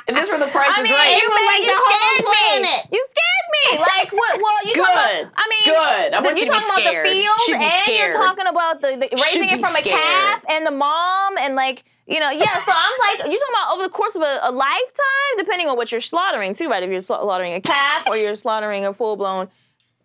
if 0.07 0.15
this 0.15 0.29
were 0.29 0.37
the 0.37 0.45
price 0.47 0.69
I 0.77 0.81
is 0.81 0.87
mean, 0.87 0.93
right. 0.93 1.19
you, 1.19 1.27
like 1.27 1.61
you 1.61 1.67
the 1.67 1.73
whole 1.75 1.91
scared 1.91 2.21
me. 2.21 2.25
planet. 2.61 2.85
You 2.93 3.01
scared 3.09 3.26
me. 3.51 3.77
Like 3.79 4.11
what? 4.11 4.41
Well, 4.41 4.57
you 4.65 4.73
Good. 4.73 4.83
about? 4.83 5.31
I 5.35 5.47
mean, 5.49 5.63
Good. 5.65 6.13
I 6.13 6.21
want 6.21 6.37
you 6.37 6.45
be 6.45 6.49
talking 6.51 6.67
scared. 6.83 7.05
about 7.05 7.13
the 7.13 7.21
field, 7.21 7.61
and 7.61 7.71
scared. 7.71 8.13
you're 8.13 8.23
talking 8.23 8.47
about 8.47 8.81
the, 8.81 8.87
the 8.97 9.21
raising 9.23 9.49
it 9.49 9.59
from 9.61 9.71
scared. 9.71 9.87
a 9.87 9.89
calf 9.99 10.45
and 10.49 10.65
the 10.65 10.71
mom, 10.71 11.37
and 11.39 11.55
like 11.55 11.83
you 12.07 12.19
know, 12.19 12.29
yeah. 12.29 12.45
So 12.59 12.71
I'm 12.73 13.19
like, 13.19 13.31
you're 13.31 13.39
talking 13.39 13.55
about 13.55 13.73
over 13.73 13.83
the 13.83 13.89
course 13.89 14.15
of 14.15 14.21
a, 14.21 14.39
a 14.43 14.51
lifetime, 14.51 15.33
depending 15.37 15.67
on 15.67 15.75
what 15.77 15.91
you're 15.91 16.01
slaughtering 16.01 16.53
too, 16.53 16.69
right? 16.69 16.81
If 16.83 16.89
you're 16.89 17.01
slaughtering 17.01 17.53
a 17.53 17.61
calf 17.61 18.07
or 18.07 18.15
you're 18.17 18.35
slaughtering 18.35 18.85
a 18.85 18.93
full 18.93 19.15
blown. 19.15 19.49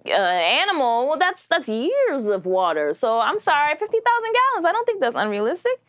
Uh, 0.04 0.10
animal, 0.10 1.06
well, 1.06 1.16
that's 1.16 1.46
that's 1.46 1.68
years 1.68 2.26
of 2.26 2.44
water. 2.44 2.92
So 2.92 3.20
I'm 3.20 3.38
sorry, 3.38 3.76
fifty 3.76 3.98
thousand 3.98 4.34
gallons. 4.34 4.64
I 4.64 4.72
don't 4.72 4.84
think 4.84 5.00
that's 5.00 5.14
unrealistic. 5.14 5.80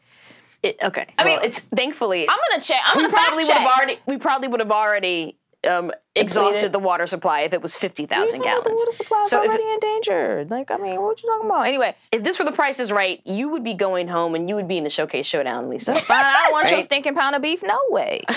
It- 0.62 0.78
okay. 0.84 1.08
I 1.18 1.24
mean, 1.24 1.38
mean, 1.38 1.46
it's 1.46 1.62
thankfully 1.62 2.30
I'm 2.30 2.38
gonna 2.50 2.62
check. 2.62 2.80
I'm 2.86 2.96
gonna 2.98 3.10
probably 3.10 3.38
would 3.44 3.50
have 3.54 3.66
already 3.76 4.00
we 4.06 4.18
probably 4.18 4.50
would 4.50 4.60
have 4.60 4.70
already 4.72 5.40
um, 5.68 5.92
exhausted 6.16 6.72
the 6.74 6.80
water 6.80 7.08
supply 7.08 7.42
if 7.42 7.54
it 7.54 7.62
was 7.62 7.76
fifty 7.76 8.06
thousand 8.06 8.40
The 8.40 8.44
gallons. 8.44 8.80
water 8.80 8.92
supply 8.92 9.24
So 9.26 9.42
if- 9.44 9.50
already 9.50 9.70
endangered. 9.74 10.50
Like, 10.52 10.70
I 10.72 10.78
mean, 10.78 11.02
what 11.02 11.22
you 11.24 11.30
talking 11.30 11.50
about? 11.50 11.66
Anyway, 11.68 11.96
If 12.12 12.24
this 12.24 12.38
were 12.40 12.46
the 12.46 12.52
price 12.52 12.80
is 12.80 12.92
right, 12.92 13.22
you 13.26 13.50
would 13.50 13.64
be 13.64 13.74
going 13.74 14.08
home 14.08 14.36
and 14.36 14.48
you 14.50 14.56
would 14.56 14.68
be 14.68 14.78
in 14.78 14.84
the 14.84 14.90
showcase 14.90 15.26
showdown, 15.26 15.70
Lisa. 15.70 15.94
that's 15.94 16.06
fine. 16.06 16.24
I 16.24 16.44
don't 16.46 16.52
want 16.54 16.70
your 16.72 16.82
stinking 16.82 17.16
pound 17.16 17.36
of 17.36 17.42
beef. 17.42 17.64
No 17.64 17.80
way. 17.90 18.22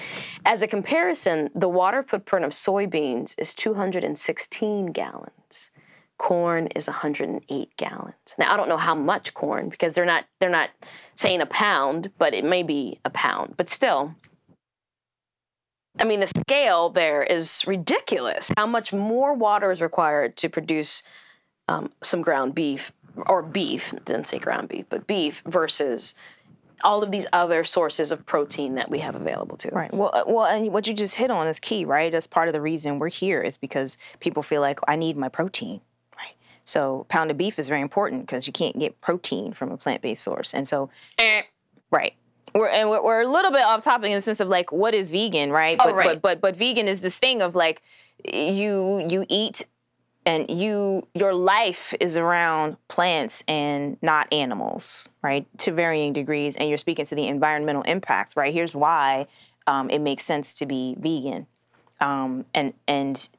As 0.46 0.62
a 0.62 0.68
comparison, 0.68 1.50
the 1.56 1.70
water 1.70 2.04
footprint 2.04 2.44
of 2.44 2.52
soybeans 2.52 3.34
is 3.38 3.56
216 3.56 4.88
gallons. 4.88 5.72
Corn 6.18 6.68
is 6.76 6.88
108 6.88 7.78
gallons. 7.78 8.16
Now 8.38 8.54
I 8.54 8.58
don't 8.58 8.68
know 8.68 8.78
how 8.78 8.94
much 8.94 9.34
corn 9.34 9.70
because 9.70 9.94
they're 9.94 10.06
not 10.06 10.26
they're 10.40 10.50
not 10.50 10.70
saying 11.16 11.42
a 11.42 11.48
pound, 11.48 12.12
but 12.18 12.34
it 12.34 12.44
may 12.44 12.62
be 12.62 13.00
a 13.06 13.10
pound. 13.10 13.56
But 13.58 13.70
still, 13.70 14.14
I 15.98 16.04
mean 16.04 16.20
the 16.20 16.28
scale 16.28 16.90
there 16.90 17.24
is 17.24 17.64
ridiculous. 17.66 18.52
How 18.56 18.68
much 18.68 18.94
more 18.94 19.34
water 19.34 19.72
is 19.72 19.82
required 19.82 20.38
to 20.38 20.50
produce 20.50 21.02
um, 21.68 21.92
some 22.04 22.22
ground 22.22 22.54
beef 22.54 22.92
or 23.28 23.42
beef? 23.42 23.94
Didn't 24.06 24.28
say 24.28 24.40
ground 24.40 24.70
beef, 24.70 24.86
but 24.90 25.08
beef 25.08 25.42
versus 25.46 26.16
all 26.84 27.04
of 27.04 27.12
these 27.12 27.28
other 27.32 27.64
sources 27.64 28.12
of 28.12 28.26
protein 28.26 28.76
that 28.76 28.90
we 28.90 29.00
have 29.00 29.16
available 29.16 29.56
to 29.58 29.68
us. 29.70 29.74
Right. 29.74 29.94
Well, 29.94 30.10
uh, 30.14 30.24
well, 30.26 30.46
and 30.46 30.72
what 30.74 30.88
you 30.88 30.94
just 30.94 31.16
hit 31.16 31.30
on 31.30 31.48
is 31.48 31.60
key, 31.60 31.86
right? 31.86 32.12
That's 32.12 32.28
part 32.28 32.48
of 32.48 32.54
the 32.54 32.62
reason 32.62 32.98
we're 33.00 33.10
here 33.10 33.42
is 33.42 33.58
because 33.58 33.98
people 34.20 34.42
feel 34.42 34.62
like 34.62 34.80
I 34.88 34.96
need 34.96 35.16
my 35.16 35.30
protein, 35.30 35.82
right? 36.18 36.34
So 36.64 37.06
pound 37.10 37.30
of 37.30 37.38
beef 37.38 37.60
is 37.60 37.70
very 37.70 37.82
important 37.82 38.22
because 38.22 38.48
you 38.48 38.54
can't 38.54 38.80
get 38.80 39.00
protein 39.02 39.54
from 39.54 39.72
a 39.72 39.78
plant-based 39.78 40.24
source, 40.24 40.54
and 40.54 40.68
so 40.68 40.90
Eh. 41.20 41.44
right. 41.92 42.14
We're, 42.54 42.68
and 42.68 42.90
we're, 42.90 43.02
we're 43.02 43.22
a 43.22 43.28
little 43.28 43.52
bit 43.52 43.64
off 43.64 43.82
topic 43.84 44.10
in 44.10 44.16
the 44.16 44.22
sense 44.22 44.40
of 44.42 44.50
like 44.50 44.72
what 44.72 44.94
is 44.94 45.12
vegan, 45.12 45.52
right? 45.52 45.78
Oh, 45.80 45.86
but, 45.86 45.96
right. 45.96 46.06
but 46.08 46.22
but 46.22 46.42
but 46.42 46.56
vegan 46.56 46.88
is 46.88 47.00
this 47.02 47.18
thing 47.18 47.42
of 47.42 47.56
like 47.56 47.82
you 48.26 49.06
you 49.08 49.26
eat 49.30 49.66
and 50.26 50.50
you 50.50 51.08
your 51.14 51.34
life 51.34 51.94
is 52.00 52.16
around 52.18 52.78
plants 52.88 53.44
and 53.48 53.98
not 54.02 54.32
animals 54.32 55.10
right 55.22 55.46
to 55.58 55.72
varying 55.72 56.14
degrees 56.14 56.56
and 56.56 56.70
you're 56.70 56.78
speaking 56.78 57.06
to 57.06 57.16
the 57.16 57.28
environmental 57.28 57.82
impacts 57.84 58.36
right? 58.36 58.54
Here's 58.54 58.76
why 58.76 59.28
um, 59.68 59.90
it 59.90 60.00
makes 60.00 60.24
sense 60.24 60.54
to 60.56 60.66
be 60.66 60.96
vegan. 61.00 61.48
Um, 62.00 62.46
and 62.54 62.74
and 62.88 63.30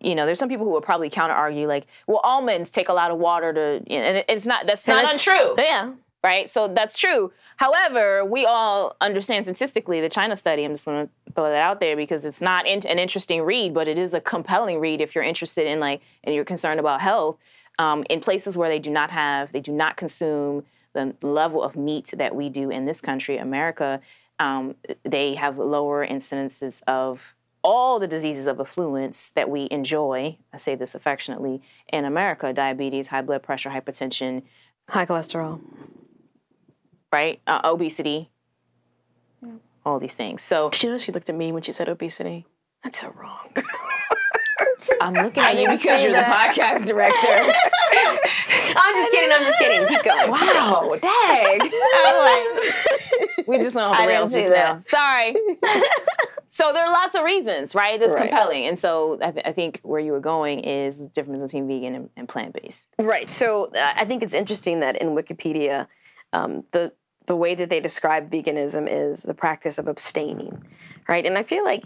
you 0.00 0.14
know 0.14 0.24
there's 0.26 0.38
some 0.38 0.48
people 0.48 0.64
who 0.66 0.72
will 0.72 0.80
probably 0.80 1.10
counter 1.10 1.34
argue 1.34 1.66
like 1.66 1.86
well 2.06 2.20
almonds 2.24 2.70
take 2.70 2.88
a 2.88 2.92
lot 2.92 3.10
of 3.10 3.18
water 3.18 3.52
to 3.52 3.82
you 3.86 3.98
know, 3.98 4.04
and 4.04 4.24
it's 4.28 4.46
not 4.46 4.66
that's 4.66 4.86
not 4.88 5.02
That's- 5.02 5.26
untrue. 5.26 5.54
Yeah. 5.58 5.92
Right? 6.22 6.50
So 6.50 6.68
that's 6.68 6.98
true. 6.98 7.32
However, 7.56 8.24
we 8.24 8.44
all 8.44 8.96
understand 9.00 9.44
statistically 9.44 10.00
the 10.00 10.08
China 10.08 10.36
study. 10.36 10.64
I'm 10.64 10.72
just 10.72 10.84
going 10.84 11.06
to 11.06 11.32
throw 11.32 11.44
that 11.44 11.62
out 11.62 11.80
there 11.80 11.96
because 11.96 12.24
it's 12.24 12.40
not 12.40 12.66
in- 12.66 12.86
an 12.86 12.98
interesting 12.98 13.42
read, 13.42 13.74
but 13.74 13.88
it 13.88 13.98
is 13.98 14.14
a 14.14 14.20
compelling 14.20 14.80
read 14.80 15.00
if 15.00 15.14
you're 15.14 15.24
interested 15.24 15.66
in 15.66 15.80
like 15.80 16.02
and 16.24 16.34
you're 16.34 16.44
concerned 16.44 16.80
about 16.80 17.00
health. 17.00 17.36
Um, 17.78 18.04
in 18.10 18.20
places 18.20 18.56
where 18.56 18.68
they 18.68 18.78
do 18.78 18.90
not 18.90 19.10
have, 19.10 19.52
they 19.52 19.60
do 19.60 19.72
not 19.72 19.96
consume 19.96 20.64
the 20.92 21.14
level 21.22 21.62
of 21.62 21.76
meat 21.76 22.12
that 22.16 22.34
we 22.34 22.50
do 22.50 22.70
in 22.70 22.84
this 22.84 23.00
country, 23.00 23.38
America. 23.38 24.00
Um, 24.38 24.74
they 25.04 25.34
have 25.34 25.56
lower 25.56 26.06
incidences 26.06 26.82
of 26.86 27.34
all 27.62 27.98
the 27.98 28.08
diseases 28.08 28.46
of 28.46 28.58
affluence 28.58 29.30
that 29.30 29.48
we 29.48 29.68
enjoy. 29.70 30.36
I 30.52 30.56
say 30.56 30.74
this 30.74 30.94
affectionately 30.94 31.62
in 31.90 32.04
America: 32.04 32.52
diabetes, 32.52 33.08
high 33.08 33.22
blood 33.22 33.42
pressure, 33.42 33.70
hypertension, 33.70 34.42
High 34.90 35.06
cholesterol. 35.06 35.60
Right? 37.12 37.40
Uh, 37.46 37.60
obesity, 37.64 38.30
all 39.84 39.98
these 39.98 40.14
things. 40.14 40.42
So 40.42 40.70
Did 40.70 40.82
you 40.82 40.90
know 40.90 40.98
she 40.98 41.12
looked 41.12 41.28
at 41.28 41.34
me 41.36 41.52
when 41.52 41.62
she 41.62 41.72
said 41.72 41.88
obesity? 41.88 42.46
That's 42.84 43.00
so 43.00 43.12
wrong. 43.16 43.50
I'm 45.00 45.12
looking 45.14 45.42
at 45.42 45.56
you 45.58 45.70
because 45.70 46.02
you're 46.02 46.12
the 46.12 46.18
podcast 46.18 46.86
director. 46.86 47.16
I'm 48.76 48.94
just 48.96 49.10
kidding. 49.12 49.30
I'm 49.32 49.42
just 49.42 49.58
kidding. 49.58 49.86
Keep 49.88 50.04
going. 50.04 50.30
wow, 50.30 50.96
dang. 51.00 51.60
we 53.46 53.58
just 53.58 53.74
went 53.74 53.88
off 53.88 53.98
the 54.00 54.06
rails 54.06 54.32
just 54.32 54.50
now. 54.50 54.76
Sorry. 54.78 55.34
so 56.48 56.72
there 56.72 56.84
are 56.86 56.92
lots 56.92 57.14
of 57.14 57.24
reasons, 57.24 57.74
right? 57.74 57.98
That's 57.98 58.12
Right. 58.12 58.28
compelling. 58.28 58.66
And 58.66 58.78
so 58.78 59.18
I, 59.22 59.30
th- 59.32 59.44
I 59.46 59.52
think 59.52 59.80
where 59.82 60.00
you 60.00 60.12
were 60.12 60.20
going 60.20 60.60
is 60.60 61.00
the 61.00 61.08
difference 61.08 61.42
between 61.42 61.66
vegan 61.66 61.94
and, 61.94 62.10
and 62.16 62.28
plant 62.28 62.54
based. 62.54 62.90
Right. 62.98 63.28
So 63.28 63.66
uh, 63.74 63.92
I 63.96 64.04
think 64.04 64.22
it's 64.22 64.34
interesting 64.34 64.80
that 64.80 64.96
in 64.96 65.08
Wikipedia, 65.10 65.88
um, 66.32 66.64
the 66.72 66.92
the 67.26 67.36
way 67.36 67.54
that 67.54 67.70
they 67.70 67.80
describe 67.80 68.30
veganism 68.30 68.88
is 68.90 69.22
the 69.22 69.34
practice 69.34 69.78
of 69.78 69.88
abstaining, 69.88 70.64
right? 71.08 71.24
And 71.24 71.38
I 71.38 71.42
feel 71.42 71.64
like 71.64 71.84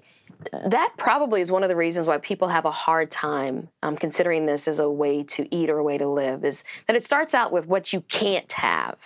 that 0.66 0.92
probably 0.96 1.40
is 1.40 1.50
one 1.50 1.62
of 1.62 1.68
the 1.68 1.76
reasons 1.76 2.06
why 2.06 2.18
people 2.18 2.48
have 2.48 2.64
a 2.64 2.70
hard 2.70 3.10
time 3.10 3.68
um, 3.82 3.96
considering 3.96 4.46
this 4.46 4.68
as 4.68 4.78
a 4.78 4.90
way 4.90 5.22
to 5.22 5.54
eat 5.54 5.70
or 5.70 5.78
a 5.78 5.84
way 5.84 5.98
to 5.98 6.08
live 6.08 6.44
is 6.44 6.64
that 6.86 6.96
it 6.96 7.04
starts 7.04 7.34
out 7.34 7.52
with 7.52 7.66
what 7.66 7.92
you 7.92 8.00
can't 8.02 8.50
have, 8.52 8.96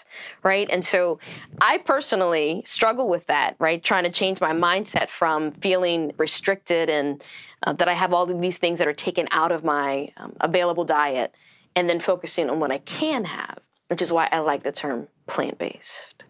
right? 0.42 0.68
And 0.70 0.84
so 0.84 1.18
I 1.60 1.78
personally 1.78 2.62
struggle 2.64 3.08
with 3.08 3.26
that, 3.26 3.56
right? 3.58 3.82
Trying 3.82 4.04
to 4.04 4.10
change 4.10 4.40
my 4.40 4.52
mindset 4.52 5.08
from 5.08 5.52
feeling 5.52 6.12
restricted 6.18 6.90
and 6.90 7.22
uh, 7.64 7.72
that 7.74 7.88
I 7.88 7.94
have 7.94 8.12
all 8.12 8.30
of 8.30 8.40
these 8.40 8.58
things 8.58 8.78
that 8.78 8.88
are 8.88 8.92
taken 8.92 9.28
out 9.30 9.52
of 9.52 9.64
my 9.64 10.12
um, 10.16 10.34
available 10.40 10.84
diet 10.84 11.34
and 11.76 11.88
then 11.88 12.00
focusing 12.00 12.50
on 12.50 12.60
what 12.60 12.70
I 12.70 12.78
can 12.78 13.24
have, 13.24 13.58
which 13.88 14.02
is 14.02 14.12
why 14.12 14.28
I 14.30 14.38
like 14.38 14.62
the 14.62 14.72
term 14.72 15.08
plant 15.26 15.58
based. 15.58 16.24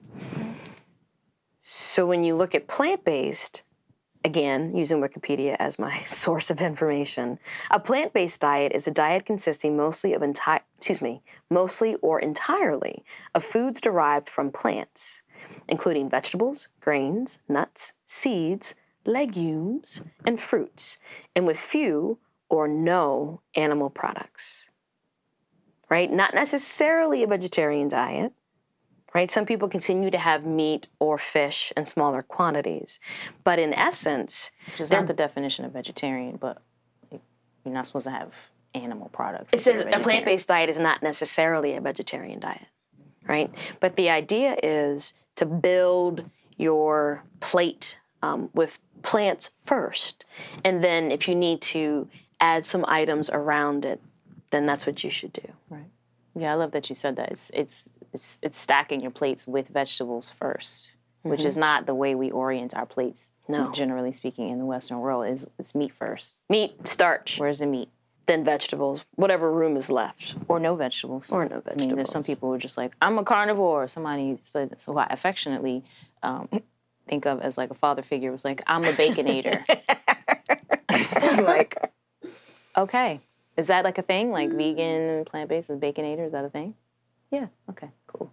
So 1.60 2.06
when 2.06 2.24
you 2.24 2.34
look 2.34 2.54
at 2.54 2.66
plant 2.66 3.04
based, 3.04 3.62
again, 4.24 4.74
using 4.74 5.00
Wikipedia 5.00 5.56
as 5.58 5.78
my 5.78 5.98
source 6.06 6.50
of 6.50 6.60
information, 6.60 7.38
a 7.70 7.78
plant 7.78 8.12
based 8.12 8.40
diet 8.40 8.72
is 8.72 8.86
a 8.86 8.92
diet 8.92 9.26
consisting 9.26 9.76
mostly 9.76 10.14
of 10.14 10.22
entire, 10.22 10.60
excuse 10.78 11.02
me, 11.02 11.22
mostly 11.50 11.96
or 11.96 12.18
entirely 12.20 13.04
of 13.34 13.44
foods 13.44 13.80
derived 13.80 14.28
from 14.28 14.50
plants, 14.50 15.22
including 15.68 16.08
vegetables, 16.08 16.68
grains, 16.80 17.40
nuts, 17.48 17.92
seeds, 18.06 18.74
legumes, 19.04 20.02
and 20.24 20.40
fruits, 20.40 20.98
and 21.34 21.46
with 21.46 21.58
few 21.58 22.18
or 22.48 22.66
no 22.66 23.40
animal 23.54 23.90
products 23.90 24.67
right? 25.88 26.10
Not 26.10 26.34
necessarily 26.34 27.22
a 27.22 27.26
vegetarian 27.26 27.88
diet, 27.88 28.32
right? 29.14 29.30
Some 29.30 29.46
people 29.46 29.68
continue 29.68 30.10
to 30.10 30.18
have 30.18 30.44
meat 30.44 30.86
or 30.98 31.18
fish 31.18 31.72
in 31.76 31.86
smaller 31.86 32.22
quantities, 32.22 33.00
but 33.44 33.58
in 33.58 33.72
essence, 33.74 34.50
Which 34.66 34.80
is 34.80 34.90
not 34.90 35.06
the 35.06 35.14
definition 35.14 35.64
of 35.64 35.72
vegetarian, 35.72 36.36
but 36.36 36.62
you're 37.10 37.74
not 37.74 37.86
supposed 37.86 38.06
to 38.06 38.12
have 38.12 38.34
animal 38.74 39.08
products. 39.12 39.52
it 39.52 39.60
says 39.60 39.80
a 39.80 40.00
plant 40.00 40.24
based 40.24 40.48
diet 40.48 40.68
is 40.70 40.78
not 40.78 41.02
necessarily 41.02 41.74
a 41.74 41.80
vegetarian 41.80 42.38
diet, 42.38 42.66
right? 43.26 43.50
But 43.80 43.96
the 43.96 44.10
idea 44.10 44.56
is 44.62 45.14
to 45.36 45.46
build 45.46 46.24
your 46.56 47.22
plate 47.40 47.98
um, 48.22 48.50
with 48.52 48.78
plants 49.02 49.52
first, 49.64 50.24
and 50.64 50.84
then 50.84 51.10
if 51.10 51.28
you 51.28 51.34
need 51.34 51.62
to 51.62 52.08
add 52.40 52.66
some 52.66 52.84
items 52.86 53.30
around 53.30 53.84
it, 53.84 54.00
then 54.50 54.66
that's 54.66 54.86
what 54.86 55.02
you 55.04 55.10
should 55.10 55.32
do. 55.32 55.52
Right. 55.68 55.90
Yeah, 56.34 56.52
I 56.52 56.54
love 56.54 56.72
that 56.72 56.88
you 56.88 56.94
said 56.94 57.16
that. 57.16 57.30
It's 57.30 57.50
it's 57.50 57.90
it's 58.12 58.38
it's 58.42 58.56
stacking 58.56 59.00
your 59.00 59.10
plates 59.10 59.46
with 59.46 59.68
vegetables 59.68 60.32
1st 60.40 60.90
which 61.22 61.44
is 61.44 61.56
not 61.56 61.86
the 61.86 61.94
way 61.94 62.14
we 62.14 62.30
orient 62.30 62.74
our 62.74 62.86
plates. 62.86 63.30
No. 63.48 63.72
generally 63.72 64.12
speaking, 64.12 64.50
in 64.50 64.58
the 64.58 64.66
Western 64.66 64.98
world, 65.00 65.26
is 65.26 65.46
it's 65.58 65.74
meat 65.74 65.92
first. 65.92 66.40
Meat, 66.50 66.86
starch, 66.86 67.38
Where's 67.38 67.60
the 67.60 67.66
meat? 67.66 67.88
then 68.26 68.44
vegetables, 68.44 69.06
whatever 69.14 69.50
room 69.50 69.74
is 69.74 69.90
left. 69.90 70.34
Or 70.48 70.60
no 70.60 70.76
vegetables. 70.76 71.30
Or 71.30 71.48
no 71.48 71.62
I 71.70 71.74
mean, 71.76 71.96
there's 71.96 72.10
some 72.10 72.22
people 72.22 72.50
who 72.50 72.56
are 72.56 72.58
just 72.58 72.76
like, 72.76 72.92
I'm 73.00 73.16
a 73.16 73.24
carnivore. 73.24 73.88
Somebody, 73.88 74.38
so 74.42 74.98
I 74.98 75.06
affectionately 75.08 75.82
um, 76.22 76.50
think 77.08 77.24
of 77.24 77.40
as 77.40 77.56
like 77.56 77.70
a 77.70 77.74
father 77.74 78.02
figure 78.02 78.30
was 78.30 78.44
like, 78.44 78.62
I'm 78.66 78.84
a 78.84 78.92
baconator. 78.92 79.64
Like, 81.42 81.76
okay. 82.76 83.20
Is 83.58 83.66
that 83.66 83.84
like 83.84 83.98
a 83.98 84.02
thing? 84.02 84.30
Like 84.30 84.50
vegan, 84.50 85.02
and 85.10 85.26
plant 85.26 85.50
based 85.50 85.68
is 85.68 85.78
baconator? 85.78 86.24
Is 86.26 86.32
that 86.32 86.44
a 86.44 86.48
thing? 86.48 86.74
Yeah. 87.30 87.48
Okay. 87.68 87.90
Cool. 88.06 88.32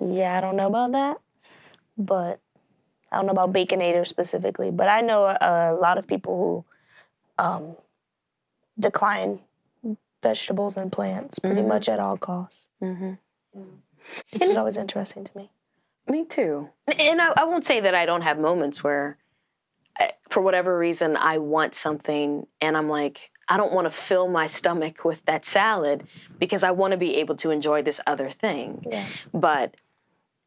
Yeah, 0.00 0.36
I 0.36 0.40
don't 0.40 0.56
know 0.56 0.66
about 0.66 0.90
that, 0.92 1.20
but 1.96 2.40
I 3.12 3.16
don't 3.18 3.26
know 3.26 3.32
about 3.32 3.52
Baconator 3.52 4.04
specifically. 4.04 4.72
But 4.72 4.88
I 4.88 5.02
know 5.02 5.24
a, 5.26 5.38
a 5.40 5.74
lot 5.74 5.98
of 5.98 6.08
people 6.08 6.64
who 7.38 7.44
um, 7.44 7.76
decline 8.80 9.38
vegetables 10.22 10.76
and 10.76 10.90
plants 10.90 11.38
pretty 11.38 11.62
much 11.62 11.88
at 11.88 12.00
all 12.00 12.16
costs, 12.16 12.68
Mm-hmm. 12.82 13.12
which 14.32 14.42
is 14.42 14.56
always 14.56 14.76
interesting 14.78 15.24
to 15.24 15.36
me. 15.36 15.50
Me 16.08 16.24
too. 16.24 16.70
And 16.98 17.20
I, 17.22 17.32
I 17.36 17.44
won't 17.44 17.64
say 17.64 17.80
that 17.80 17.94
I 17.94 18.04
don't 18.04 18.22
have 18.22 18.38
moments 18.38 18.82
where, 18.82 19.18
I, 19.98 20.12
for 20.28 20.40
whatever 20.40 20.76
reason, 20.76 21.16
I 21.16 21.38
want 21.38 21.74
something 21.74 22.46
and 22.60 22.76
I'm 22.76 22.88
like, 22.88 23.30
I 23.48 23.56
don't 23.56 23.72
want 23.72 23.86
to 23.86 23.90
fill 23.90 24.28
my 24.28 24.46
stomach 24.46 25.04
with 25.04 25.24
that 25.26 25.44
salad 25.44 26.04
because 26.38 26.62
I 26.62 26.70
want 26.70 26.92
to 26.92 26.96
be 26.96 27.16
able 27.16 27.36
to 27.36 27.50
enjoy 27.50 27.82
this 27.82 28.00
other 28.06 28.30
thing. 28.30 28.84
Yeah. 28.90 29.06
But 29.32 29.74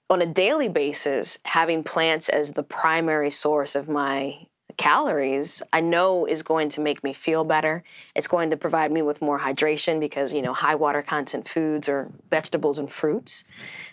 on 0.10 0.22
a 0.22 0.26
daily 0.26 0.70
basis, 0.70 1.40
having 1.44 1.84
plants 1.84 2.30
as 2.30 2.54
the 2.54 2.64
primary 2.64 3.32
source 3.32 3.76
of 3.76 3.90
my 3.90 4.48
calories, 4.78 5.62
I 5.74 5.82
know 5.82 6.26
is 6.26 6.44
going 6.44 6.70
to 6.70 6.82
make 6.82 7.04
me 7.04 7.12
feel 7.12 7.44
better. 7.44 7.84
It's 8.16 8.28
going 8.28 8.52
to 8.52 8.58
provide 8.58 8.92
me 8.92 9.02
with 9.02 9.22
more 9.22 9.40
hydration 9.40 10.00
because, 10.00 10.34
you 10.34 10.42
know, 10.42 10.54
high 10.54 10.76
water 10.76 11.02
content 11.02 11.50
foods 11.50 11.90
or 11.90 12.12
vegetables 12.30 12.78
and 12.78 12.92
fruits. 12.92 13.44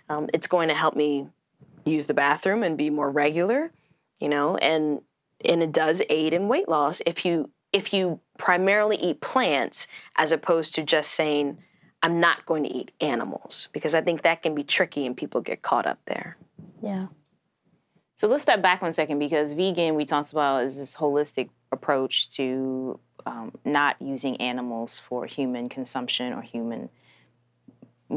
Um, 0.08 0.28
it's 0.32 0.46
going 0.46 0.68
to 0.68 0.74
help 0.74 0.94
me 0.94 1.28
use 1.84 2.06
the 2.06 2.14
bathroom 2.14 2.62
and 2.62 2.76
be 2.76 2.90
more 2.90 3.10
regular, 3.10 3.72
you 4.20 4.28
know, 4.28 4.56
and 4.58 5.00
and 5.44 5.62
it 5.62 5.72
does 5.72 6.00
aid 6.08 6.32
in 6.32 6.48
weight 6.48 6.68
loss 6.68 7.02
if 7.04 7.24
you 7.24 7.50
if 7.74 7.92
you 7.92 8.20
primarily 8.38 8.96
eat 8.96 9.20
plants 9.20 9.88
as 10.16 10.32
opposed 10.32 10.74
to 10.76 10.82
just 10.82 11.10
saying 11.10 11.58
I'm 12.02 12.20
not 12.20 12.46
going 12.46 12.62
to 12.62 12.70
eat 12.70 12.92
animals 13.00 13.68
because 13.72 13.94
I 13.94 14.00
think 14.00 14.22
that 14.22 14.42
can 14.42 14.54
be 14.54 14.62
tricky 14.62 15.06
and 15.06 15.16
people 15.16 15.40
get 15.40 15.62
caught 15.62 15.86
up 15.86 15.98
there. 16.06 16.36
Yeah. 16.82 17.08
So 18.14 18.28
let's 18.28 18.44
step 18.44 18.62
back 18.62 18.80
one 18.80 18.92
second 18.92 19.18
because 19.18 19.52
vegan, 19.52 19.96
we 19.96 20.04
talked 20.04 20.30
about, 20.30 20.62
is 20.62 20.78
this 20.78 20.96
holistic 20.96 21.48
approach 21.72 22.30
to 22.36 23.00
um, 23.26 23.52
not 23.64 24.00
using 24.00 24.36
animals 24.36 24.98
for 24.98 25.26
human 25.26 25.68
consumption 25.68 26.32
or 26.32 26.42
human 26.42 26.90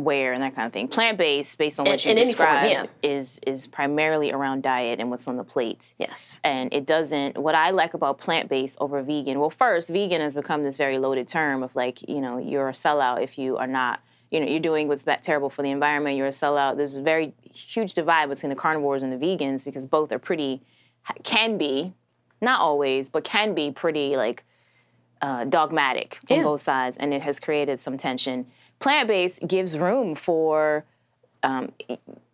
wear 0.04 0.34
and 0.34 0.42
that 0.44 0.56
kind 0.56 0.66
of 0.66 0.74
thing. 0.74 0.88
Plant 0.88 1.18
based, 1.18 1.58
based 1.58 1.80
on 1.80 1.86
what 1.86 2.06
In- 2.06 2.10
you 2.10 2.12
in 2.12 2.18
any 2.18 2.34
form, 2.34 2.64
described, 2.64 2.90
is 3.04 3.40
is 3.46 3.68
primarily 3.68 4.32
around 4.32 4.64
diet 4.64 5.00
and 5.00 5.10
what's 5.10 5.28
on 5.28 5.38
the 5.38 5.44
plate. 5.44 5.94
Yes. 5.98 6.40
And 6.44 6.74
it 6.74 6.86
doesn't. 6.86 7.38
What 7.38 7.56
I 7.56 7.72
like 7.72 7.94
about 7.94 8.18
plant 8.20 8.50
based 8.50 8.78
over 8.80 9.02
vegan. 9.02 9.40
Well, 9.40 9.50
first, 9.50 9.90
vegan 9.90 10.22
has 10.22 10.36
become 10.36 10.64
this 10.64 10.78
very 10.78 10.98
loaded 11.00 11.28
term 11.28 11.64
of 11.64 11.76
like, 11.76 12.08
you 12.08 12.22
know, 12.22 12.38
you're 12.38 12.70
a 12.70 12.74
sellout 12.74 13.24
if 13.24 13.38
you 13.38 13.58
are 13.58 13.68
not. 13.68 14.02
You 14.30 14.42
know, 14.42 14.48
you're 14.48 14.60
doing 14.60 14.90
what's 14.90 15.04
bad, 15.04 15.24
terrible 15.24 15.50
for 15.50 15.62
the 15.62 15.72
environment. 15.72 16.18
You're 16.18 16.28
a 16.28 16.32
sellout. 16.32 16.76
There's 16.76 16.98
a 16.98 17.02
very 17.02 17.34
huge 17.54 17.94
divide 17.94 18.28
between 18.28 18.50
the 18.50 18.58
carnivores 18.58 19.02
and 19.02 19.12
the 19.14 19.26
vegans 19.26 19.64
because 19.64 19.86
both 19.86 20.12
are 20.12 20.20
pretty, 20.20 20.62
can 21.24 21.58
be, 21.58 21.94
not 22.42 22.60
always, 22.60 23.10
but 23.10 23.24
can 23.24 23.56
be 23.56 23.72
pretty 23.72 24.18
like 24.18 24.44
uh, 25.22 25.46
dogmatic 25.46 26.20
on 26.30 26.44
both 26.44 26.62
sides, 26.62 26.98
and 26.98 27.14
it 27.14 27.22
has 27.22 27.40
created 27.40 27.80
some 27.80 27.98
tension. 27.98 28.48
Plant 28.80 29.08
based 29.08 29.48
gives 29.48 29.78
room 29.78 30.16
for 30.16 30.86
um, 31.44 31.72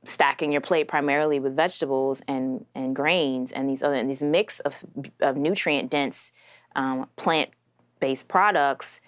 stacking 0.05 0.51
your 0.51 0.61
plate 0.61 0.87
primarily 0.87 1.39
with 1.39 1.55
vegetables 1.55 2.21
and 2.27 2.65
and 2.75 2.95
grains 2.95 3.51
and 3.51 3.69
these 3.69 3.81
other 3.83 3.95
and 3.95 4.09
these 4.09 4.21
mix 4.23 4.59
of, 4.61 4.73
of 5.21 5.37
nutrient 5.37 5.89
dense 5.89 6.33
um, 6.75 7.07
plant 7.15 7.49
based 7.99 8.27
products. 8.27 9.01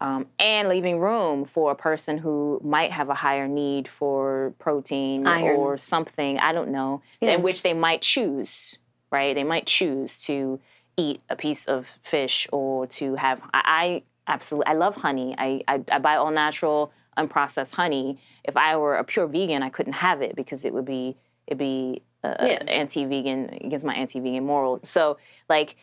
Um, 0.00 0.26
and 0.38 0.68
leaving 0.68 1.00
room 1.00 1.44
for 1.44 1.72
a 1.72 1.74
person 1.74 2.18
who 2.18 2.60
might 2.62 2.92
have 2.92 3.08
a 3.08 3.14
higher 3.14 3.48
need 3.48 3.88
for 3.88 4.54
protein 4.60 5.26
Iron. 5.26 5.56
or 5.56 5.76
something, 5.76 6.38
I 6.38 6.52
don't 6.52 6.70
know, 6.70 7.02
Yeah. 7.20 7.32
in 7.32 7.42
which 7.42 7.64
they 7.64 7.74
might 7.74 8.00
choose, 8.00 8.78
right? 9.10 9.34
They 9.34 9.42
might 9.42 9.66
choose 9.66 10.22
to 10.26 10.60
eat 10.96 11.20
a 11.28 11.34
piece 11.34 11.66
of 11.66 11.88
fish 12.04 12.46
or 12.52 12.86
to 12.86 13.16
have. 13.16 13.40
I 13.52 14.04
absolutely, 14.28 14.66
I 14.66 14.74
love 14.74 14.96
honey. 14.96 15.34
I, 15.38 15.62
I, 15.66 15.82
I 15.90 15.98
buy 15.98 16.16
all 16.16 16.30
natural, 16.30 16.92
unprocessed 17.16 17.72
honey. 17.72 18.18
If 18.44 18.56
I 18.56 18.76
were 18.76 18.96
a 18.96 19.04
pure 19.04 19.26
vegan, 19.26 19.62
I 19.62 19.70
couldn't 19.70 19.94
have 19.94 20.22
it 20.22 20.36
because 20.36 20.64
it 20.64 20.72
would 20.72 20.84
be, 20.84 21.16
it'd 21.46 21.58
be 21.58 22.02
uh, 22.22 22.34
Yeah. 22.40 22.62
anti-vegan 22.68 23.58
against 23.64 23.84
my 23.84 23.94
anti-vegan 23.94 24.44
moral. 24.44 24.80
So 24.82 25.18
like, 25.48 25.76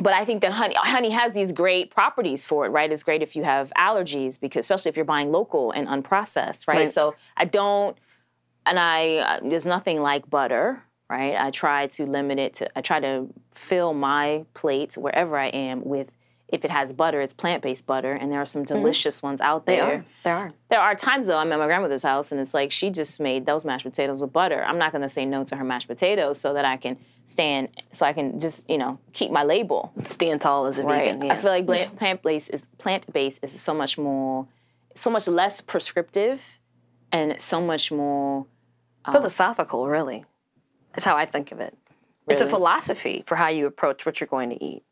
but 0.00 0.14
I 0.14 0.24
think 0.24 0.42
that 0.42 0.52
honey 0.52 0.76
honey 0.76 1.10
has 1.10 1.32
these 1.32 1.50
great 1.50 1.90
properties 1.90 2.46
for 2.46 2.64
it, 2.66 2.68
right? 2.68 2.90
It's 2.92 3.02
great 3.02 3.22
if 3.22 3.34
you 3.34 3.42
have 3.42 3.72
allergies 3.76 4.40
because 4.40 4.64
especially 4.66 4.90
if 4.90 4.96
you're 4.96 5.04
buying 5.04 5.32
local 5.32 5.72
and 5.72 5.88
unprocessed, 5.88 6.68
right? 6.68 6.78
Right. 6.78 6.90
So 6.90 7.16
I 7.36 7.44
don't 7.46 7.96
and 8.64 8.78
I 8.78 9.16
uh, 9.16 9.40
there's 9.42 9.66
nothing 9.66 10.00
like 10.00 10.30
butter, 10.30 10.84
right? 11.10 11.34
I 11.36 11.50
try 11.50 11.88
to 11.88 12.06
limit 12.06 12.38
it 12.38 12.54
to 12.54 12.78
I 12.78 12.80
try 12.80 13.00
to 13.00 13.26
fill 13.54 13.92
my 13.92 14.44
plate 14.54 14.96
wherever 14.96 15.36
I 15.36 15.48
am 15.48 15.84
with 15.84 16.12
if 16.48 16.64
it 16.64 16.70
has 16.70 16.92
butter, 16.92 17.20
it's 17.20 17.34
plant-based 17.34 17.86
butter 17.86 18.12
and 18.12 18.32
there 18.32 18.40
are 18.40 18.46
some 18.46 18.64
mm-hmm. 18.64 18.76
delicious 18.76 19.22
ones 19.22 19.40
out 19.40 19.66
They 19.66 19.76
there. 19.76 19.84
are. 19.84 20.04
There 20.24 20.36
are. 20.36 20.52
There 20.70 20.80
are 20.80 20.94
times 20.94 21.26
though 21.26 21.38
I'm 21.38 21.52
at 21.52 21.58
my 21.58 21.66
grandmother's 21.66 22.02
house 22.02 22.32
and 22.32 22.40
it's 22.40 22.54
like 22.54 22.72
she 22.72 22.90
just 22.90 23.20
made 23.20 23.46
those 23.46 23.64
mashed 23.64 23.84
potatoes 23.84 24.20
with 24.20 24.32
butter. 24.32 24.64
I'm 24.64 24.78
not 24.78 24.92
going 24.92 25.02
to 25.02 25.08
say 25.08 25.26
no 25.26 25.44
to 25.44 25.56
her 25.56 25.64
mashed 25.64 25.88
potatoes 25.88 26.40
so 26.40 26.54
that 26.54 26.64
I 26.64 26.76
can 26.76 26.96
stand 27.26 27.68
so 27.92 28.06
I 28.06 28.14
can 28.14 28.40
just, 28.40 28.68
you 28.70 28.78
know, 28.78 28.98
keep 29.12 29.30
my 29.30 29.44
label. 29.44 29.92
Stand 30.02 30.40
tall 30.40 30.66
as 30.66 30.78
a 30.78 30.84
Right. 30.84 31.12
vegan. 31.12 31.26
Yeah. 31.26 31.34
I 31.34 31.36
feel 31.36 31.50
like 31.50 31.66
bla- 31.66 31.90
plant-based 31.96 32.50
is 32.52 32.66
plant-based 32.78 33.44
is 33.44 33.60
so 33.60 33.74
much 33.74 33.98
more 33.98 34.46
so 34.94 35.10
much 35.10 35.28
less 35.28 35.60
prescriptive 35.60 36.58
and 37.12 37.40
so 37.40 37.60
much 37.60 37.92
more 37.92 38.46
um, 39.04 39.14
philosophical, 39.14 39.86
really. 39.86 40.24
That's 40.92 41.04
how 41.04 41.16
I 41.16 41.26
think 41.26 41.52
of 41.52 41.60
it. 41.60 41.76
It's 42.30 42.42
a 42.42 42.48
philosophy 42.48 43.24
for 43.26 43.36
how 43.36 43.48
you 43.48 43.66
approach 43.66 44.04
what 44.04 44.20
you're 44.20 44.26
going 44.26 44.50
to 44.50 44.62
eat, 44.62 44.82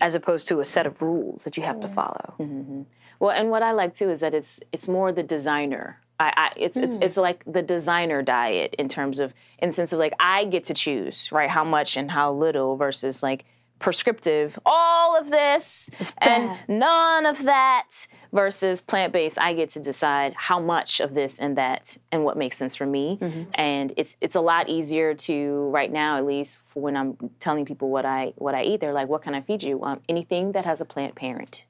as 0.00 0.14
opposed 0.14 0.48
to 0.48 0.60
a 0.60 0.64
set 0.64 0.86
of 0.86 1.02
rules 1.02 1.44
that 1.44 1.56
you 1.56 1.62
have 1.62 1.80
to 1.80 1.88
follow. 1.88 2.34
Mm-hmm, 2.38 2.60
mm-hmm. 2.60 2.82
Well, 3.18 3.30
and 3.30 3.50
what 3.50 3.62
I 3.62 3.72
like 3.72 3.94
too 3.94 4.10
is 4.10 4.20
that 4.20 4.34
it's 4.34 4.60
it's 4.72 4.88
more 4.88 5.12
the 5.12 5.22
designer. 5.22 6.00
I, 6.18 6.32
I 6.36 6.50
it's 6.56 6.76
it's 6.76 6.96
hmm. 6.96 7.02
it's 7.02 7.16
like 7.16 7.44
the 7.46 7.62
designer 7.62 8.22
diet 8.22 8.74
in 8.78 8.88
terms 8.88 9.18
of 9.18 9.32
in 9.58 9.72
sense 9.72 9.92
of 9.92 9.98
like 9.98 10.14
I 10.18 10.44
get 10.44 10.64
to 10.64 10.74
choose 10.74 11.30
right 11.30 11.48
how 11.48 11.64
much 11.64 11.96
and 11.96 12.10
how 12.10 12.32
little 12.32 12.76
versus 12.76 13.22
like 13.22 13.44
prescriptive 13.82 14.58
all 14.64 15.18
of 15.18 15.28
this 15.30 15.90
and 16.18 16.56
none 16.68 17.26
of 17.26 17.42
that 17.42 18.06
versus 18.32 18.80
plant 18.80 19.12
based 19.12 19.38
I 19.38 19.52
get 19.52 19.68
to 19.70 19.80
decide 19.80 20.32
how 20.36 20.58
much 20.58 21.00
of 21.00 21.12
this 21.12 21.38
and 21.38 21.58
that 21.58 21.98
and 22.10 22.24
what 22.24 22.36
makes 22.38 22.56
sense 22.56 22.74
for 22.74 22.86
me 22.86 23.18
and 23.54 23.92
it's 23.96 24.16
it's 24.20 24.34
a 24.34 24.40
lot 24.40 24.68
easier 24.68 25.12
to 25.14 25.68
right 25.70 25.92
now 25.92 26.16
at 26.16 26.24
least 26.24 26.60
when 26.74 26.96
I'm 26.96 27.16
telling 27.40 27.66
people 27.66 27.90
what 27.90 28.06
I 28.06 28.32
what 28.36 28.54
I 28.54 28.62
eat 28.62 28.80
they're 28.80 28.94
like 28.94 29.08
what 29.08 29.22
can 29.22 29.34
I 29.34 29.42
feed 29.42 29.62
you 29.62 29.82
um, 29.82 30.00
anything 30.08 30.52
that 30.52 30.64
has 30.64 30.80
a 30.80 30.86
plant 30.86 31.14
parent 31.14 31.66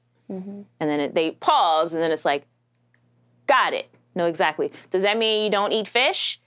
and 0.79 0.89
then 0.89 0.99
it, 0.99 1.13
they 1.15 1.31
pause, 1.31 1.93
and 1.93 2.01
then 2.01 2.11
it's 2.11 2.25
like, 2.25 2.45
got 3.47 3.73
it. 3.73 3.89
No, 4.15 4.25
exactly. 4.25 4.71
Does 4.89 5.01
that 5.03 5.17
mean 5.17 5.43
you 5.43 5.49
don't 5.51 5.71
eat 5.71 5.87
fish? 5.87 6.39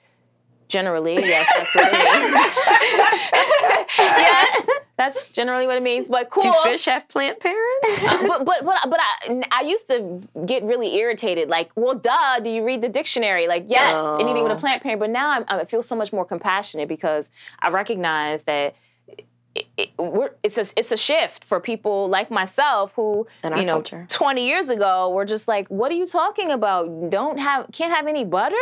Generally, 0.68 1.16
yes, 1.16 1.48
that's 1.56 1.74
what 1.74 1.88
it 1.92 2.20
means. 2.20 2.34
yes, 3.98 4.66
that's 4.96 5.28
generally 5.28 5.66
what 5.66 5.76
it 5.76 5.82
means. 5.82 6.08
But 6.08 6.30
cool. 6.30 6.42
Do 6.42 6.52
fish 6.62 6.86
have 6.86 7.06
plant 7.08 7.40
parents? 7.40 8.08
but 8.26 8.44
but 8.44 8.64
but 8.64 8.78
but 8.88 9.00
I, 9.00 9.42
I 9.52 9.60
used 9.62 9.88
to 9.88 10.22
get 10.46 10.62
really 10.64 10.96
irritated. 10.96 11.48
Like, 11.48 11.70
well, 11.76 11.94
duh. 11.94 12.40
Do 12.40 12.50
you 12.50 12.64
read 12.64 12.82
the 12.82 12.88
dictionary? 12.88 13.46
Like, 13.46 13.66
yes, 13.68 13.98
anything 14.20 14.42
with 14.42 14.52
a 14.52 14.56
plant 14.56 14.82
parent. 14.82 15.00
But 15.00 15.10
now 15.10 15.30
I'm, 15.30 15.44
I 15.48 15.64
feel 15.66 15.82
so 15.82 15.96
much 15.96 16.12
more 16.12 16.24
compassionate 16.24 16.88
because 16.88 17.30
I 17.60 17.70
recognize 17.70 18.44
that 18.44 18.74
it, 19.54 19.66
it, 19.76 19.90
we're, 19.98 20.30
it's 20.42 20.58
a 20.58 20.66
it's 20.76 20.92
a 20.92 20.96
shift 20.96 21.44
for 21.44 21.60
people 21.60 22.08
like 22.08 22.30
myself 22.30 22.92
who 22.94 23.26
you 23.44 23.64
know 23.64 23.74
culture. 23.74 24.06
20 24.08 24.46
years 24.46 24.70
ago 24.70 25.10
were 25.10 25.24
just 25.24 25.48
like, 25.48 25.68
what 25.68 25.90
are 25.92 25.94
you 25.94 26.06
talking 26.06 26.50
about? 26.50 27.10
Don't 27.10 27.38
have 27.38 27.66
can't 27.72 27.92
have 27.92 28.06
any 28.06 28.24
butter? 28.24 28.56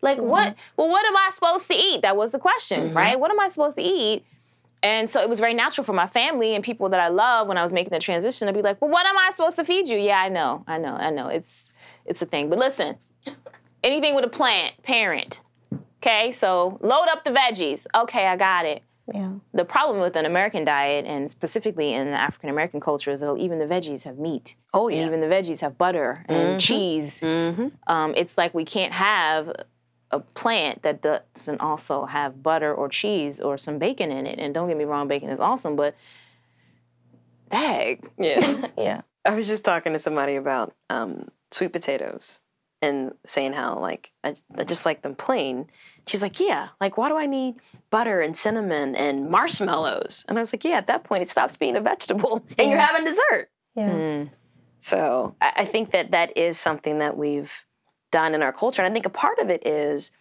Like 0.00 0.18
what? 0.18 0.50
Mm-hmm. 0.50 0.60
Well, 0.76 0.88
what 0.88 1.04
am 1.06 1.16
I 1.16 1.30
supposed 1.32 1.66
to 1.68 1.74
eat? 1.74 2.02
That 2.02 2.16
was 2.16 2.30
the 2.30 2.38
question, 2.38 2.88
mm-hmm. 2.88 2.96
right? 2.96 3.18
What 3.18 3.30
am 3.30 3.40
I 3.40 3.48
supposed 3.48 3.76
to 3.76 3.82
eat? 3.82 4.24
And 4.82 5.10
so 5.10 5.20
it 5.20 5.28
was 5.28 5.40
very 5.40 5.54
natural 5.54 5.84
for 5.84 5.92
my 5.92 6.06
family 6.06 6.54
and 6.54 6.62
people 6.62 6.88
that 6.90 7.00
I 7.00 7.08
love 7.08 7.48
when 7.48 7.58
I 7.58 7.62
was 7.62 7.72
making 7.72 7.90
the 7.90 7.98
transition 7.98 8.46
to 8.46 8.52
be 8.52 8.62
like, 8.62 8.80
well, 8.80 8.90
what 8.90 9.06
am 9.06 9.18
I 9.18 9.30
supposed 9.30 9.56
to 9.56 9.64
feed 9.64 9.88
you? 9.88 9.98
Yeah, 9.98 10.18
I 10.20 10.28
know, 10.28 10.64
I 10.66 10.78
know, 10.78 10.94
I 10.94 11.10
know. 11.10 11.28
It's 11.28 11.74
it's 12.04 12.22
a 12.22 12.26
thing. 12.26 12.48
But 12.48 12.58
listen, 12.58 12.96
anything 13.82 14.14
with 14.14 14.24
a 14.24 14.28
plant, 14.28 14.74
parent. 14.82 15.40
Okay, 16.00 16.30
so 16.30 16.78
load 16.80 17.06
up 17.10 17.24
the 17.24 17.30
veggies. 17.30 17.86
Okay, 17.94 18.26
I 18.26 18.36
got 18.36 18.66
it. 18.66 18.82
Yeah. 19.12 19.30
The 19.54 19.64
problem 19.64 20.00
with 20.00 20.16
an 20.16 20.26
American 20.26 20.64
diet, 20.64 21.06
and 21.06 21.30
specifically 21.30 21.94
in 21.94 22.10
the 22.10 22.16
African 22.20 22.50
American 22.50 22.78
culture, 22.78 23.10
is 23.10 23.20
that 23.20 23.34
even 23.36 23.58
the 23.58 23.64
veggies 23.64 24.04
have 24.04 24.18
meat. 24.18 24.56
Oh, 24.74 24.88
And 24.88 24.98
yeah. 24.98 25.06
even 25.06 25.20
the 25.20 25.26
veggies 25.26 25.60
have 25.60 25.78
butter 25.78 26.24
and 26.28 26.60
cheese. 26.60 27.22
Mm-hmm. 27.22 27.68
Um, 27.86 28.14
it's 28.16 28.36
like 28.36 28.54
we 28.54 28.64
can't 28.64 28.92
have 28.92 29.50
a 30.10 30.20
plant 30.20 30.82
that 30.82 31.02
doesn't 31.02 31.60
also 31.60 32.06
have 32.06 32.42
butter 32.42 32.74
or 32.74 32.88
cheese 32.88 33.40
or 33.40 33.58
some 33.58 33.78
bacon 33.78 34.10
in 34.10 34.26
it. 34.26 34.38
And 34.38 34.54
don't 34.54 34.68
get 34.68 34.76
me 34.76 34.84
wrong, 34.84 35.08
bacon 35.08 35.28
is 35.28 35.40
awesome, 35.40 35.76
but 35.76 35.94
dag. 37.50 38.08
Yeah. 38.18 38.66
Yeah. 38.78 39.00
I 39.24 39.34
was 39.34 39.46
just 39.46 39.64
talking 39.64 39.92
to 39.92 39.98
somebody 39.98 40.36
about 40.36 40.74
um, 40.88 41.28
sweet 41.50 41.72
potatoes 41.72 42.40
and 42.80 43.12
saying 43.26 43.52
how 43.52 43.78
like 43.78 44.12
I, 44.24 44.36
I 44.56 44.64
just 44.64 44.86
like 44.86 45.02
them 45.02 45.14
plain. 45.14 45.66
She's 46.06 46.22
like, 46.22 46.40
yeah, 46.40 46.68
like 46.80 46.96
why 46.96 47.08
do 47.08 47.16
I 47.18 47.26
need 47.26 47.56
butter 47.90 48.20
and 48.20 48.36
cinnamon 48.36 48.94
and 48.94 49.30
marshmallows? 49.30 50.24
And 50.28 50.38
I 50.38 50.40
was 50.40 50.52
like, 50.52 50.64
yeah, 50.64 50.76
at 50.76 50.86
that 50.86 51.04
point 51.04 51.22
it 51.22 51.28
stops 51.28 51.56
being 51.56 51.76
a 51.76 51.80
vegetable 51.80 52.44
and 52.58 52.70
you're 52.70 52.78
having 52.78 53.04
dessert. 53.04 53.50
Yeah. 53.74 53.90
Mm. 53.90 54.30
So 54.78 55.34
I, 55.40 55.52
I 55.56 55.64
think 55.66 55.90
that 55.90 56.12
that 56.12 56.36
is 56.36 56.58
something 56.58 57.00
that 57.00 57.16
we've 57.16 57.52
done 58.10 58.34
in 58.34 58.42
our 58.42 58.52
culture, 58.52 58.82
and 58.82 58.90
I 58.90 58.94
think 58.94 59.06
a 59.06 59.10
part 59.10 59.38
of 59.38 59.50
it 59.50 59.66
is, 59.66 60.12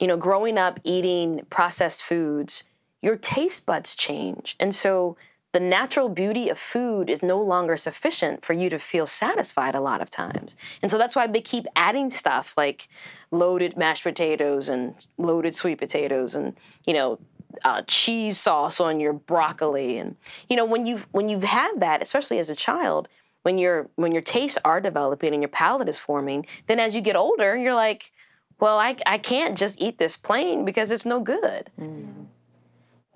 you 0.00 0.06
know, 0.06 0.16
growing 0.16 0.58
up 0.58 0.80
eating 0.84 1.42
processed 1.50 2.02
foods, 2.02 2.64
your 3.02 3.16
taste 3.16 3.66
buds 3.66 3.94
change, 3.94 4.56
and 4.60 4.74
so 4.74 5.16
the 5.52 5.60
natural 5.60 6.08
beauty 6.08 6.48
of 6.48 6.58
food 6.58 7.10
is 7.10 7.22
no 7.22 7.42
longer 7.42 7.76
sufficient 7.76 8.44
for 8.44 8.52
you 8.52 8.70
to 8.70 8.78
feel 8.78 9.06
satisfied 9.06 9.74
a 9.74 9.80
lot 9.80 10.00
of 10.00 10.08
times. 10.08 10.54
And 10.80 10.90
so 10.90 10.96
that's 10.96 11.16
why 11.16 11.26
they 11.26 11.40
keep 11.40 11.66
adding 11.74 12.10
stuff 12.10 12.54
like 12.56 12.88
loaded 13.32 13.76
mashed 13.76 14.04
potatoes 14.04 14.68
and 14.68 14.94
loaded 15.18 15.54
sweet 15.56 15.78
potatoes 15.78 16.36
and, 16.36 16.56
you 16.86 16.94
know, 16.94 17.18
uh, 17.64 17.82
cheese 17.88 18.38
sauce 18.38 18.78
on 18.78 19.00
your 19.00 19.12
broccoli. 19.12 19.98
And, 19.98 20.14
you 20.48 20.54
know, 20.54 20.64
when 20.64 20.86
you've, 20.86 21.04
when 21.10 21.28
you've 21.28 21.42
had 21.42 21.80
that, 21.80 22.00
especially 22.00 22.38
as 22.38 22.48
a 22.48 22.54
child, 22.54 23.08
when 23.42 23.58
your 23.58 23.88
when 23.96 24.12
your 24.12 24.22
tastes 24.22 24.58
are 24.64 24.80
developing 24.80 25.32
and 25.32 25.42
your 25.42 25.48
palate 25.48 25.88
is 25.88 25.98
forming, 25.98 26.46
then 26.66 26.78
as 26.80 26.94
you 26.94 27.00
get 27.00 27.16
older, 27.16 27.56
you're 27.56 27.74
like, 27.74 28.12
well, 28.60 28.78
I, 28.78 28.96
I 29.06 29.18
can't 29.18 29.56
just 29.56 29.80
eat 29.80 29.98
this 29.98 30.16
plain 30.16 30.64
because 30.64 30.90
it's 30.90 31.06
no 31.06 31.20
good. 31.20 31.70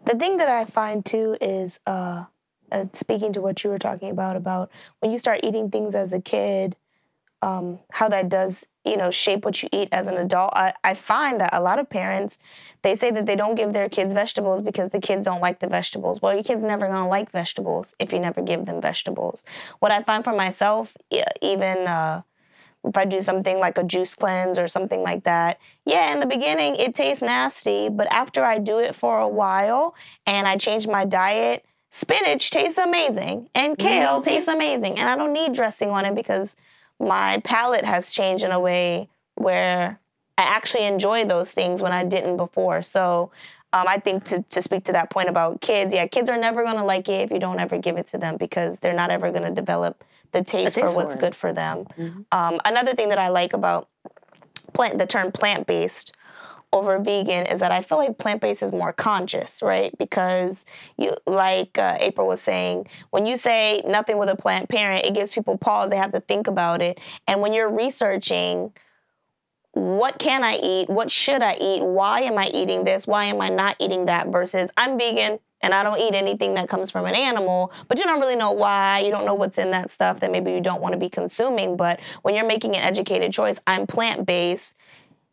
The 0.06 0.18
thing 0.18 0.38
that 0.38 0.48
I 0.48 0.64
find 0.64 1.04
too 1.04 1.36
is 1.40 1.78
uh, 1.86 2.24
uh, 2.72 2.86
speaking 2.92 3.32
to 3.34 3.40
what 3.40 3.62
you 3.62 3.70
were 3.70 3.78
talking 3.78 4.10
about 4.10 4.36
about 4.36 4.70
when 5.00 5.12
you 5.12 5.18
start 5.18 5.40
eating 5.42 5.70
things 5.70 5.94
as 5.94 6.12
a 6.12 6.20
kid, 6.20 6.76
um, 7.42 7.78
how 7.90 8.08
that 8.08 8.28
does 8.28 8.66
you 8.84 8.96
know 8.96 9.10
shape 9.10 9.44
what 9.44 9.62
you 9.62 9.68
eat 9.72 9.88
as 9.92 10.06
an 10.06 10.16
adult. 10.16 10.50
I, 10.54 10.74
I 10.82 10.94
find 10.94 11.40
that 11.40 11.50
a 11.52 11.60
lot 11.60 11.78
of 11.78 11.88
parents 11.88 12.38
they 12.82 12.96
say 12.96 13.10
that 13.10 13.26
they 13.26 13.36
don't 13.36 13.54
give 13.54 13.72
their 13.72 13.88
kids 13.88 14.12
vegetables 14.12 14.60
because 14.60 14.90
the 14.90 15.00
kids 15.00 15.24
don't 15.24 15.40
like 15.40 15.60
the 15.60 15.68
vegetables. 15.68 16.20
Well, 16.20 16.34
your 16.34 16.44
kid's 16.44 16.64
never 16.64 16.86
gonna 16.86 17.08
like 17.08 17.30
vegetables 17.30 17.94
if 17.98 18.12
you 18.12 18.20
never 18.20 18.42
give 18.42 18.66
them 18.66 18.80
vegetables. 18.80 19.44
What 19.78 19.90
I 19.90 20.02
find 20.02 20.22
for 20.22 20.34
myself, 20.34 20.96
even. 21.40 21.86
Uh, 21.86 22.22
if 22.86 22.96
I 22.98 23.06
do 23.06 23.22
something 23.22 23.58
like 23.58 23.78
a 23.78 23.82
juice 23.82 24.14
cleanse 24.14 24.58
or 24.58 24.68
something 24.68 25.02
like 25.02 25.24
that, 25.24 25.58
yeah, 25.86 26.12
in 26.12 26.20
the 26.20 26.26
beginning 26.26 26.76
it 26.76 26.94
tastes 26.94 27.22
nasty, 27.22 27.88
but 27.88 28.06
after 28.12 28.44
I 28.44 28.58
do 28.58 28.78
it 28.78 28.94
for 28.94 29.18
a 29.18 29.28
while 29.28 29.94
and 30.26 30.46
I 30.46 30.56
change 30.56 30.86
my 30.86 31.06
diet, 31.06 31.64
spinach 31.90 32.50
tastes 32.50 32.76
amazing 32.76 33.48
and 33.54 33.78
kale 33.78 34.20
tastes 34.20 34.48
amazing. 34.48 34.98
And 34.98 35.08
I 35.08 35.16
don't 35.16 35.32
need 35.32 35.54
dressing 35.54 35.90
on 35.90 36.04
it 36.04 36.14
because 36.14 36.56
my 37.00 37.40
palate 37.44 37.84
has 37.84 38.14
changed 38.14 38.44
in 38.44 38.52
a 38.52 38.60
way 38.60 39.08
where 39.34 39.98
I 40.38 40.42
actually 40.42 40.84
enjoy 40.84 41.24
those 41.24 41.50
things 41.50 41.82
when 41.82 41.92
I 41.92 42.04
didn't 42.04 42.36
before. 42.36 42.82
So 42.82 43.30
um, 43.72 43.86
I 43.88 43.98
think 43.98 44.24
to, 44.24 44.42
to 44.42 44.62
speak 44.62 44.84
to 44.84 44.92
that 44.92 45.10
point 45.10 45.28
about 45.28 45.60
kids, 45.60 45.92
yeah, 45.92 46.06
kids 46.06 46.30
are 46.30 46.38
never 46.38 46.62
going 46.62 46.76
to 46.76 46.84
like 46.84 47.08
it 47.08 47.22
if 47.22 47.30
you 47.30 47.38
don't 47.38 47.58
ever 47.58 47.78
give 47.78 47.96
it 47.96 48.06
to 48.08 48.18
them 48.18 48.36
because 48.36 48.78
they're 48.78 48.94
not 48.94 49.10
ever 49.10 49.30
going 49.30 49.42
to 49.42 49.50
develop 49.50 50.04
the 50.32 50.42
taste 50.42 50.78
for 50.78 50.92
what's 50.94 51.14
for 51.14 51.20
good 51.20 51.34
for 51.34 51.52
them. 51.52 51.86
Um, 52.32 52.60
another 52.64 52.94
thing 52.94 53.08
that 53.08 53.18
I 53.18 53.28
like 53.28 53.52
about 53.52 53.88
plant 54.72 54.98
the 54.98 55.06
term 55.06 55.32
plant 55.32 55.66
based 55.66 56.14
over 56.74 56.98
vegan 56.98 57.46
is 57.46 57.60
that 57.60 57.70
I 57.70 57.82
feel 57.82 57.98
like 57.98 58.18
plant 58.18 58.40
based 58.40 58.62
is 58.62 58.72
more 58.72 58.92
conscious, 58.92 59.62
right? 59.62 59.96
Because 59.96 60.66
you, 60.98 61.14
like 61.26 61.78
uh, 61.78 61.96
April 62.00 62.26
was 62.26 62.42
saying, 62.42 62.88
when 63.10 63.26
you 63.26 63.36
say 63.36 63.80
nothing 63.86 64.18
with 64.18 64.28
a 64.28 64.36
plant 64.36 64.68
parent, 64.68 65.06
it 65.06 65.14
gives 65.14 65.32
people 65.32 65.56
pause. 65.56 65.90
They 65.90 65.96
have 65.96 66.12
to 66.12 66.20
think 66.20 66.48
about 66.48 66.82
it. 66.82 66.98
And 67.28 67.40
when 67.40 67.52
you're 67.52 67.70
researching, 67.70 68.72
what 69.72 70.18
can 70.18 70.42
I 70.44 70.58
eat? 70.62 70.88
What 70.88 71.10
should 71.10 71.42
I 71.42 71.56
eat? 71.60 71.82
Why 71.82 72.20
am 72.22 72.38
I 72.38 72.50
eating 72.52 72.84
this? 72.84 73.06
Why 73.06 73.24
am 73.26 73.40
I 73.40 73.48
not 73.48 73.76
eating 73.80 74.06
that? 74.06 74.28
Versus 74.28 74.70
I'm 74.76 74.98
vegan 74.98 75.38
and 75.62 75.72
I 75.72 75.82
don't 75.82 75.98
eat 75.98 76.14
anything 76.14 76.54
that 76.54 76.68
comes 76.68 76.90
from 76.90 77.06
an 77.06 77.14
animal, 77.14 77.72
but 77.88 77.98
you 77.98 78.04
don't 78.04 78.20
really 78.20 78.36
know 78.36 78.52
why. 78.52 79.00
You 79.00 79.10
don't 79.10 79.24
know 79.24 79.34
what's 79.34 79.58
in 79.58 79.70
that 79.70 79.90
stuff 79.90 80.20
that 80.20 80.30
maybe 80.30 80.52
you 80.52 80.60
don't 80.60 80.82
want 80.82 80.92
to 80.92 80.98
be 80.98 81.08
consuming. 81.08 81.76
But 81.76 82.00
when 82.22 82.34
you're 82.34 82.46
making 82.46 82.76
an 82.76 82.82
educated 82.82 83.32
choice, 83.32 83.58
I'm 83.66 83.86
plant 83.86 84.26
based. 84.26 84.76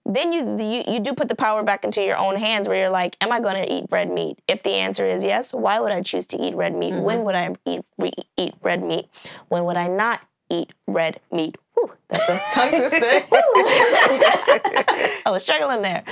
Then 0.06 0.34
you, 0.34 0.58
you 0.60 0.84
you 0.88 1.00
do 1.00 1.14
put 1.14 1.30
the 1.30 1.36
power 1.36 1.64
back 1.64 1.84
into 1.84 2.02
your 2.04 2.18
own 2.18 2.36
hands, 2.36 2.68
where 2.68 2.78
you're 2.78 2.90
like, 2.90 3.16
"Am 3.22 3.32
I 3.32 3.40
going 3.40 3.64
to 3.64 3.72
eat 3.72 3.86
red 3.92 4.12
meat?" 4.12 4.40
If 4.48 4.64
the 4.64 4.72
answer 4.72 5.06
is 5.06 5.24
yes, 5.24 5.54
why 5.54 5.80
would 5.80 5.92
I 5.92 6.02
choose 6.02 6.26
to 6.28 6.38
eat 6.38 6.56
red 6.56 6.76
meat? 6.76 6.94
When 6.94 7.18
mm-hmm. 7.18 7.26
would 7.26 7.36
I 7.36 7.56
eat 7.66 7.86
re- 7.98 8.12
eat 8.36 8.56
red 8.64 8.84
meat? 8.84 9.08
When 9.50 9.64
would 9.66 9.78
I 9.78 9.88
not 9.88 10.22
eat 10.50 10.74
red 10.88 11.20
meat? 11.32 11.56
Whew, 11.76 11.92
that's 12.10 12.30
a 12.30 12.40
tongue 12.54 12.70
twister. 12.72 13.26
I 15.26 15.30
was 15.32 15.44
struggling 15.44 15.82
there. 15.82 16.04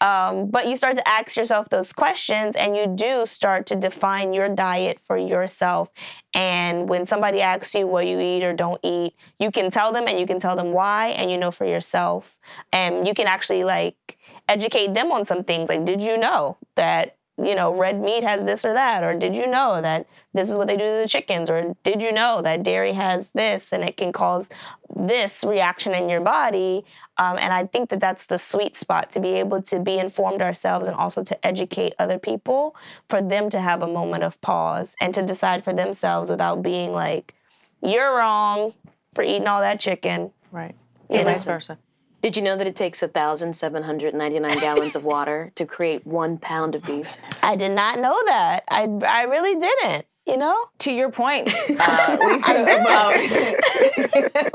Um, 0.00 0.50
but 0.50 0.68
you 0.68 0.76
start 0.76 0.96
to 0.96 1.08
ask 1.08 1.36
yourself 1.36 1.70
those 1.70 1.92
questions 1.92 2.54
and 2.54 2.76
you 2.76 2.86
do 2.86 3.24
start 3.24 3.66
to 3.66 3.76
define 3.76 4.34
your 4.34 4.48
diet 4.48 4.98
for 5.04 5.16
yourself. 5.16 5.88
And 6.34 6.88
when 6.88 7.06
somebody 7.06 7.40
asks 7.40 7.74
you 7.74 7.86
what 7.86 8.06
you 8.06 8.20
eat 8.20 8.44
or 8.44 8.52
don't 8.52 8.80
eat, 8.82 9.14
you 9.38 9.50
can 9.50 9.70
tell 9.70 9.92
them 9.92 10.06
and 10.06 10.18
you 10.18 10.26
can 10.26 10.38
tell 10.38 10.54
them 10.54 10.72
why 10.72 11.08
and 11.08 11.30
you 11.30 11.38
know 11.38 11.50
for 11.50 11.64
yourself. 11.64 12.38
And 12.72 13.06
you 13.08 13.14
can 13.14 13.26
actually 13.26 13.64
like 13.64 14.18
educate 14.48 14.94
them 14.94 15.10
on 15.12 15.24
some 15.24 15.44
things. 15.44 15.68
Like, 15.68 15.84
did 15.84 16.02
you 16.02 16.18
know 16.18 16.58
that 16.74 17.15
you 17.42 17.54
know, 17.54 17.74
red 17.74 18.00
meat 18.00 18.24
has 18.24 18.42
this 18.44 18.64
or 18.64 18.72
that, 18.72 19.04
or 19.04 19.14
did 19.14 19.36
you 19.36 19.46
know 19.46 19.80
that 19.82 20.06
this 20.32 20.48
is 20.48 20.56
what 20.56 20.68
they 20.68 20.76
do 20.76 20.84
to 20.84 21.02
the 21.02 21.08
chickens, 21.08 21.50
or 21.50 21.76
did 21.82 22.00
you 22.00 22.10
know 22.10 22.40
that 22.42 22.62
dairy 22.62 22.92
has 22.92 23.30
this 23.30 23.72
and 23.72 23.84
it 23.84 23.96
can 23.96 24.12
cause 24.12 24.48
this 24.94 25.44
reaction 25.44 25.94
in 25.94 26.08
your 26.08 26.20
body? 26.20 26.84
Um, 27.18 27.36
and 27.38 27.52
I 27.52 27.66
think 27.66 27.90
that 27.90 28.00
that's 28.00 28.26
the 28.26 28.38
sweet 28.38 28.76
spot 28.76 29.10
to 29.12 29.20
be 29.20 29.34
able 29.34 29.60
to 29.62 29.78
be 29.78 29.98
informed 29.98 30.40
ourselves 30.40 30.88
and 30.88 30.96
also 30.96 31.22
to 31.24 31.46
educate 31.46 31.92
other 31.98 32.18
people 32.18 32.74
for 33.08 33.20
them 33.20 33.50
to 33.50 33.60
have 33.60 33.82
a 33.82 33.86
moment 33.86 34.22
of 34.22 34.40
pause 34.40 34.96
and 35.00 35.12
to 35.14 35.22
decide 35.22 35.62
for 35.62 35.74
themselves 35.74 36.30
without 36.30 36.62
being 36.62 36.92
like, 36.92 37.34
you're 37.82 38.16
wrong 38.16 38.72
for 39.14 39.22
eating 39.22 39.46
all 39.46 39.60
that 39.60 39.78
chicken. 39.78 40.32
Right. 40.52 40.74
And 41.10 41.24
vice 41.24 41.44
versa. 41.44 41.78
Did 42.22 42.36
you 42.36 42.42
know 42.42 42.56
that 42.56 42.66
it 42.66 42.74
takes 42.74 43.02
1,799 43.02 44.58
gallons 44.58 44.96
of 44.96 45.04
water 45.04 45.52
to 45.54 45.64
create 45.66 46.06
one 46.06 46.38
pound 46.38 46.74
of 46.74 46.82
beef? 46.84 47.06
I 47.42 47.54
did 47.56 47.70
not 47.72 47.98
know 48.00 48.16
that. 48.26 48.64
I, 48.68 48.88
I 49.06 49.22
really 49.24 49.54
didn't, 49.60 50.06
you 50.26 50.36
know? 50.36 50.56
To 50.80 50.92
your 50.92 51.10
point, 51.10 51.48
uh, 51.78 52.16
Lisa, 52.26 52.62
about, 52.80 53.14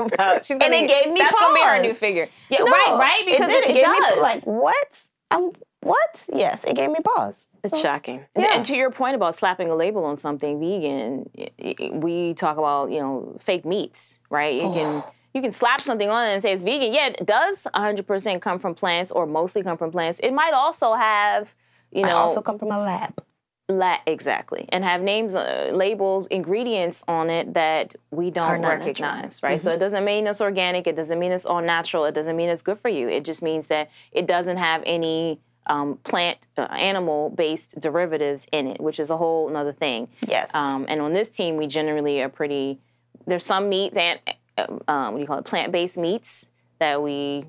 about 0.00 0.44
she's 0.44 0.50
And 0.50 0.60
gonna- 0.60 0.76
it 0.76 0.88
gave 0.88 1.12
me 1.12 1.20
that's 1.20 1.34
gonna 1.38 1.54
be 1.54 1.60
her 1.62 1.76
pause. 1.76 1.82
new 1.82 1.94
figure. 1.94 2.28
Yeah, 2.50 2.58
No, 2.58 2.64
right, 2.66 2.96
right. 2.98 3.22
Because 3.24 3.48
it, 3.48 3.64
it, 3.64 3.66
did. 3.68 3.70
it 3.70 3.74
gave 3.74 3.84
does. 3.84 4.16
me 4.16 4.22
like 4.22 4.46
what? 4.46 5.08
Um, 5.30 5.52
what? 5.80 6.28
Yes, 6.32 6.64
it 6.64 6.76
gave 6.76 6.90
me 6.90 6.98
pause. 7.02 7.48
It's 7.64 7.80
shocking. 7.80 8.24
And- 8.34 8.44
Yeah. 8.44 8.56
And 8.56 8.66
to 8.66 8.76
your 8.76 8.90
point 8.90 9.14
about 9.16 9.34
slapping 9.34 9.68
a 9.68 9.74
label 9.74 10.04
on 10.04 10.16
something 10.18 10.60
vegan, 10.60 11.30
i- 11.38 11.50
i- 11.80 11.90
we 11.94 12.34
talk 12.34 12.58
about 12.58 12.90
you 12.90 13.00
know 13.00 13.36
fake 13.40 13.64
meats, 13.64 14.20
right? 14.28 14.54
You 14.60 14.72
can 14.72 15.02
you 15.34 15.40
can 15.42 15.52
slap 15.52 15.80
something 15.80 16.10
on 16.10 16.26
it 16.26 16.32
and 16.32 16.42
say 16.42 16.52
it's 16.52 16.62
vegan. 16.64 16.92
Yeah, 16.92 17.08
it 17.08 17.26
does 17.26 17.66
100% 17.74 18.40
come 18.40 18.58
from 18.58 18.74
plants 18.74 19.10
or 19.10 19.26
mostly 19.26 19.62
come 19.62 19.78
from 19.78 19.90
plants. 19.90 20.18
It 20.20 20.32
might 20.32 20.52
also 20.52 20.94
have 20.94 21.54
you 21.90 22.04
I 22.04 22.08
know 22.08 22.16
also 22.16 22.40
come 22.42 22.58
from 22.58 22.70
a 22.70 22.78
lab. 22.78 23.22
la- 23.68 23.98
exactly 24.06 24.66
and 24.70 24.82
have 24.84 25.00
names, 25.02 25.34
uh, 25.34 25.70
labels, 25.72 26.26
ingredients 26.28 27.04
on 27.08 27.30
it 27.30 27.54
that 27.54 27.94
we 28.10 28.30
don't 28.30 28.62
recognize, 28.62 29.42
right? 29.42 29.60
So 29.60 29.72
it 29.72 29.78
doesn't 29.78 30.04
mean 30.04 30.26
it's 30.26 30.40
organic. 30.40 30.86
It 30.86 30.96
doesn't 30.96 31.18
mean 31.18 31.32
it's 31.32 31.46
all 31.46 31.62
natural. 31.62 32.04
It 32.06 32.14
doesn't 32.14 32.36
mean 32.36 32.48
it's 32.48 32.62
good 32.62 32.78
for 32.78 32.88
you. 32.88 33.08
It 33.08 33.24
just 33.24 33.42
means 33.42 33.66
that 33.68 33.90
it 34.10 34.26
doesn't 34.26 34.56
have 34.56 34.82
any 34.86 35.38
um, 35.66 35.98
plant, 36.02 36.38
uh, 36.56 36.62
animal-based 36.62 37.78
derivatives 37.80 38.48
in 38.52 38.66
it, 38.66 38.80
which 38.80 38.98
is 38.98 39.10
a 39.10 39.16
whole 39.16 39.48
another 39.48 39.72
thing. 39.72 40.08
Yes. 40.26 40.52
Um, 40.54 40.86
and 40.88 41.00
on 41.00 41.12
this 41.12 41.30
team, 41.30 41.56
we 41.56 41.66
generally 41.66 42.20
are 42.20 42.28
pretty. 42.28 42.78
There's 43.26 43.44
some 43.44 43.68
meat 43.68 43.96
and 43.96 44.18
um, 44.58 45.12
what 45.12 45.14
do 45.14 45.20
you 45.20 45.26
call 45.26 45.38
it? 45.38 45.44
Plant-based 45.44 45.98
meats 45.98 46.48
that 46.78 47.02
we 47.02 47.44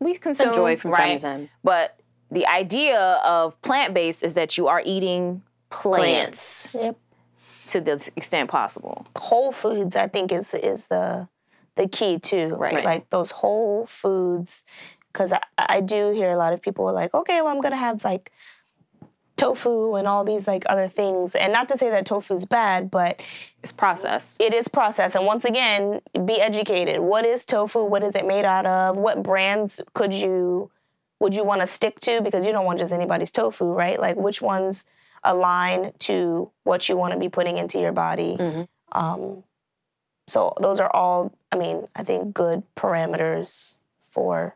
we 0.00 0.14
consume. 0.14 0.48
Enjoy 0.48 0.76
from 0.76 0.92
right? 0.92 0.98
time 0.98 1.16
to 1.16 1.22
time. 1.22 1.48
But 1.62 1.98
the 2.30 2.46
idea 2.46 3.20
of 3.24 3.60
plant-based 3.62 4.22
is 4.22 4.34
that 4.34 4.56
you 4.56 4.68
are 4.68 4.82
eating 4.84 5.42
plants 5.70 6.76
yep. 6.80 6.96
to 7.68 7.80
the 7.80 8.10
extent 8.16 8.50
possible. 8.50 9.06
Whole 9.16 9.52
foods, 9.52 9.96
I 9.96 10.08
think, 10.08 10.32
is 10.32 10.54
is 10.54 10.86
the 10.86 11.28
the 11.76 11.88
key 11.88 12.18
too. 12.18 12.56
Right. 12.56 12.84
Like 12.84 13.10
those 13.10 13.30
whole 13.30 13.86
foods 13.86 14.64
because 15.12 15.32
I, 15.32 15.40
I 15.56 15.80
do 15.80 16.10
hear 16.10 16.30
a 16.30 16.36
lot 16.36 16.52
of 16.52 16.62
people 16.62 16.88
are 16.88 16.92
like, 16.92 17.14
okay, 17.14 17.40
well, 17.40 17.54
I'm 17.54 17.60
gonna 17.60 17.76
have 17.76 18.04
like 18.04 18.32
tofu 19.38 19.94
and 19.94 20.06
all 20.06 20.24
these 20.24 20.46
like 20.46 20.64
other 20.68 20.88
things, 20.88 21.34
and 21.34 21.52
not 21.52 21.68
to 21.70 21.78
say 21.78 21.88
that 21.90 22.04
tofu's 22.04 22.44
bad, 22.44 22.90
but 22.90 23.22
It's 23.62 23.72
processed. 23.72 24.40
it 24.42 24.52
is 24.52 24.68
processed. 24.68 25.14
And 25.16 25.24
once 25.24 25.44
again, 25.46 26.00
be 26.26 26.40
educated. 26.40 27.00
What 27.00 27.24
is 27.24 27.44
tofu? 27.46 27.84
What 27.84 28.02
is 28.02 28.14
it 28.14 28.26
made 28.26 28.44
out 28.44 28.66
of? 28.66 28.96
What 28.96 29.22
brands 29.22 29.80
could 29.94 30.12
you 30.12 30.70
would 31.20 31.34
you 31.34 31.42
want 31.44 31.60
to 31.62 31.66
stick 31.66 31.98
to? 32.00 32.20
Because 32.22 32.46
you 32.46 32.52
don't 32.52 32.64
want 32.66 32.78
just 32.78 32.92
anybody's 32.92 33.30
tofu, 33.30 33.64
right? 33.64 33.98
Like 33.98 34.16
which 34.16 34.40
ones 34.42 34.84
align 35.24 35.90
to 36.00 36.50
what 36.62 36.88
you 36.88 36.96
want 36.96 37.12
to 37.14 37.18
be 37.18 37.28
putting 37.28 37.58
into 37.58 37.80
your 37.80 37.90
body. 37.92 38.36
Mhm. 38.38 38.68
Um, 38.92 39.42
so 40.28 40.54
those 40.60 40.78
are 40.78 40.90
all, 40.94 41.32
I 41.50 41.56
mean, 41.56 41.88
I 41.96 42.04
think 42.04 42.34
good 42.34 42.62
parameters 42.76 43.78
for 44.10 44.54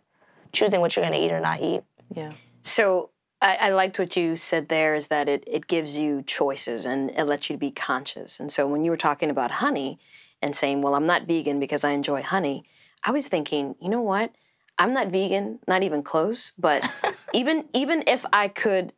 choosing 0.52 0.80
what 0.80 0.94
you're 0.94 1.04
going 1.04 1.18
to 1.18 1.24
eat 1.24 1.32
or 1.32 1.40
not 1.40 1.60
eat. 1.60 1.82
Yeah. 2.14 2.30
So 2.62 3.10
I, 3.42 3.56
I 3.60 3.70
liked 3.70 3.98
what 3.98 4.16
you 4.16 4.36
said 4.36 4.68
there 4.68 4.94
is 4.94 5.08
that 5.08 5.28
it, 5.28 5.42
it 5.46 5.66
gives 5.66 5.98
you 5.98 6.22
choices 6.22 6.86
and 6.86 7.10
it 7.10 7.24
lets 7.24 7.50
you 7.50 7.56
be 7.56 7.72
conscious. 7.72 8.38
And 8.38 8.52
so 8.52 8.68
when 8.68 8.84
you 8.84 8.90
were 8.90 8.96
talking 8.96 9.30
about 9.30 9.50
honey 9.50 9.98
and 10.40 10.54
saying, 10.54 10.80
well, 10.80 10.94
I'm 10.94 11.06
not 11.06 11.26
vegan 11.26 11.58
because 11.58 11.82
I 11.82 11.90
enjoy 11.90 12.22
honey, 12.22 12.64
I 13.02 13.10
was 13.10 13.26
thinking, 13.26 13.74
you 13.80 13.88
know 13.88 14.00
what? 14.00 14.32
I'm 14.78 14.94
not 14.94 15.08
vegan, 15.08 15.58
not 15.66 15.82
even 15.82 16.02
close, 16.04 16.52
but 16.56 16.88
even 17.34 17.68
even 17.74 18.04
if 18.06 18.24
I 18.32 18.48
could 18.48 18.92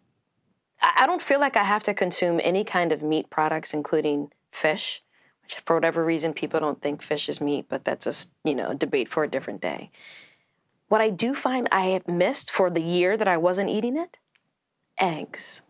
I 0.81 0.93
I 0.99 1.07
don't 1.07 1.23
feel 1.23 1.41
like 1.41 1.57
I 1.57 1.65
have 1.65 1.83
to 1.85 1.95
consume 1.95 2.41
any 2.43 2.65
kind 2.65 2.93
of 2.93 3.03
meat 3.03 3.31
products, 3.31 3.73
including 3.73 4.31
fish, 4.53 5.03
which 5.43 5.57
for 5.65 5.75
whatever 5.75 6.05
reason 6.05 6.35
people 6.35 6.61
don't 6.61 6.81
think 6.83 7.03
fish 7.03 7.29
is 7.29 7.41
meat, 7.41 7.67
but 7.69 7.85
that's 7.85 8.07
a 8.07 8.49
you 8.49 8.55
know 8.55 8.75
debate 8.75 9.09
for 9.09 9.25
a 9.25 9.31
different 9.31 9.63
day. 9.63 9.91
What 10.89 11.01
I 11.01 11.09
do 11.09 11.35
find 11.35 11.67
I 11.73 11.87
have 11.87 12.07
missed 12.07 12.53
for 12.53 12.69
the 12.69 12.83
year 12.83 13.17
that 13.17 13.27
I 13.27 13.39
wasn't 13.39 13.71
eating 13.71 13.97
it, 13.97 14.19
eggs, 14.99 15.63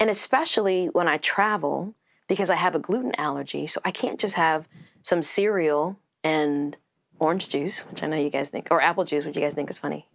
and 0.00 0.08
especially 0.10 0.86
when 0.86 1.08
I 1.08 1.16
travel 1.18 1.94
because 2.28 2.50
I 2.50 2.56
have 2.56 2.74
a 2.74 2.78
gluten 2.78 3.12
allergy, 3.18 3.66
so 3.66 3.80
I 3.84 3.90
can't 3.90 4.18
just 4.18 4.34
have 4.34 4.66
some 5.02 5.22
cereal 5.22 5.96
and 6.24 6.76
orange 7.20 7.48
juice, 7.48 7.80
which 7.90 8.02
I 8.02 8.06
know 8.08 8.16
you 8.16 8.30
guys 8.30 8.48
think, 8.48 8.68
or 8.70 8.80
apple 8.80 9.04
juice, 9.04 9.24
which 9.24 9.36
you 9.36 9.42
guys 9.42 9.54
think 9.54 9.70
is 9.70 9.78
funny, 9.78 10.08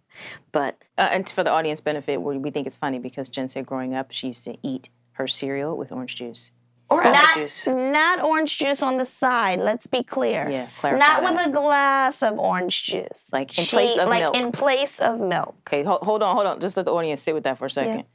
but 0.52 0.76
Uh, 0.98 1.08
and 1.10 1.28
for 1.28 1.42
the 1.42 1.50
audience 1.50 1.80
benefit, 1.80 2.20
we 2.20 2.36
we 2.38 2.50
think 2.50 2.66
it's 2.66 2.76
funny 2.76 2.98
because 2.98 3.28
Jen 3.28 3.48
said 3.48 3.64
growing 3.66 3.94
up 3.94 4.10
she 4.10 4.26
used 4.28 4.44
to 4.44 4.56
eat 4.62 4.88
her 5.12 5.26
cereal 5.26 5.76
with 5.76 5.90
orange 5.92 6.16
juice. 6.16 6.52
or 6.90 7.00
apple 7.02 7.12
Not, 7.12 7.34
juice. 7.36 7.66
not 7.66 8.22
orange 8.22 8.58
juice 8.58 8.82
on 8.82 8.98
the 8.98 9.06
side. 9.06 9.58
Let's 9.60 9.86
be 9.86 10.02
clear. 10.02 10.50
Yeah, 10.50 10.66
clarify 10.80 10.98
Not 11.06 11.22
that. 11.24 11.32
with 11.34 11.46
a 11.46 11.50
glass 11.50 12.22
of 12.22 12.38
orange 12.38 12.82
juice. 12.84 13.30
Like 13.32 13.56
in 13.58 13.64
place 13.64 13.96
of 13.96 14.08
like 14.10 14.20
milk. 14.20 14.36
in 14.36 14.52
place 14.52 14.98
of 15.00 15.18
milk. 15.18 15.54
Okay, 15.66 15.82
hold, 15.84 16.02
hold 16.02 16.22
on, 16.22 16.34
hold 16.36 16.46
on. 16.46 16.60
Just 16.60 16.76
let 16.76 16.84
the 16.84 16.92
audience 16.92 17.22
sit 17.22 17.34
with 17.34 17.44
that 17.44 17.56
for 17.58 17.64
a 17.66 17.70
second. 17.70 17.92
Okay, 18.00 18.06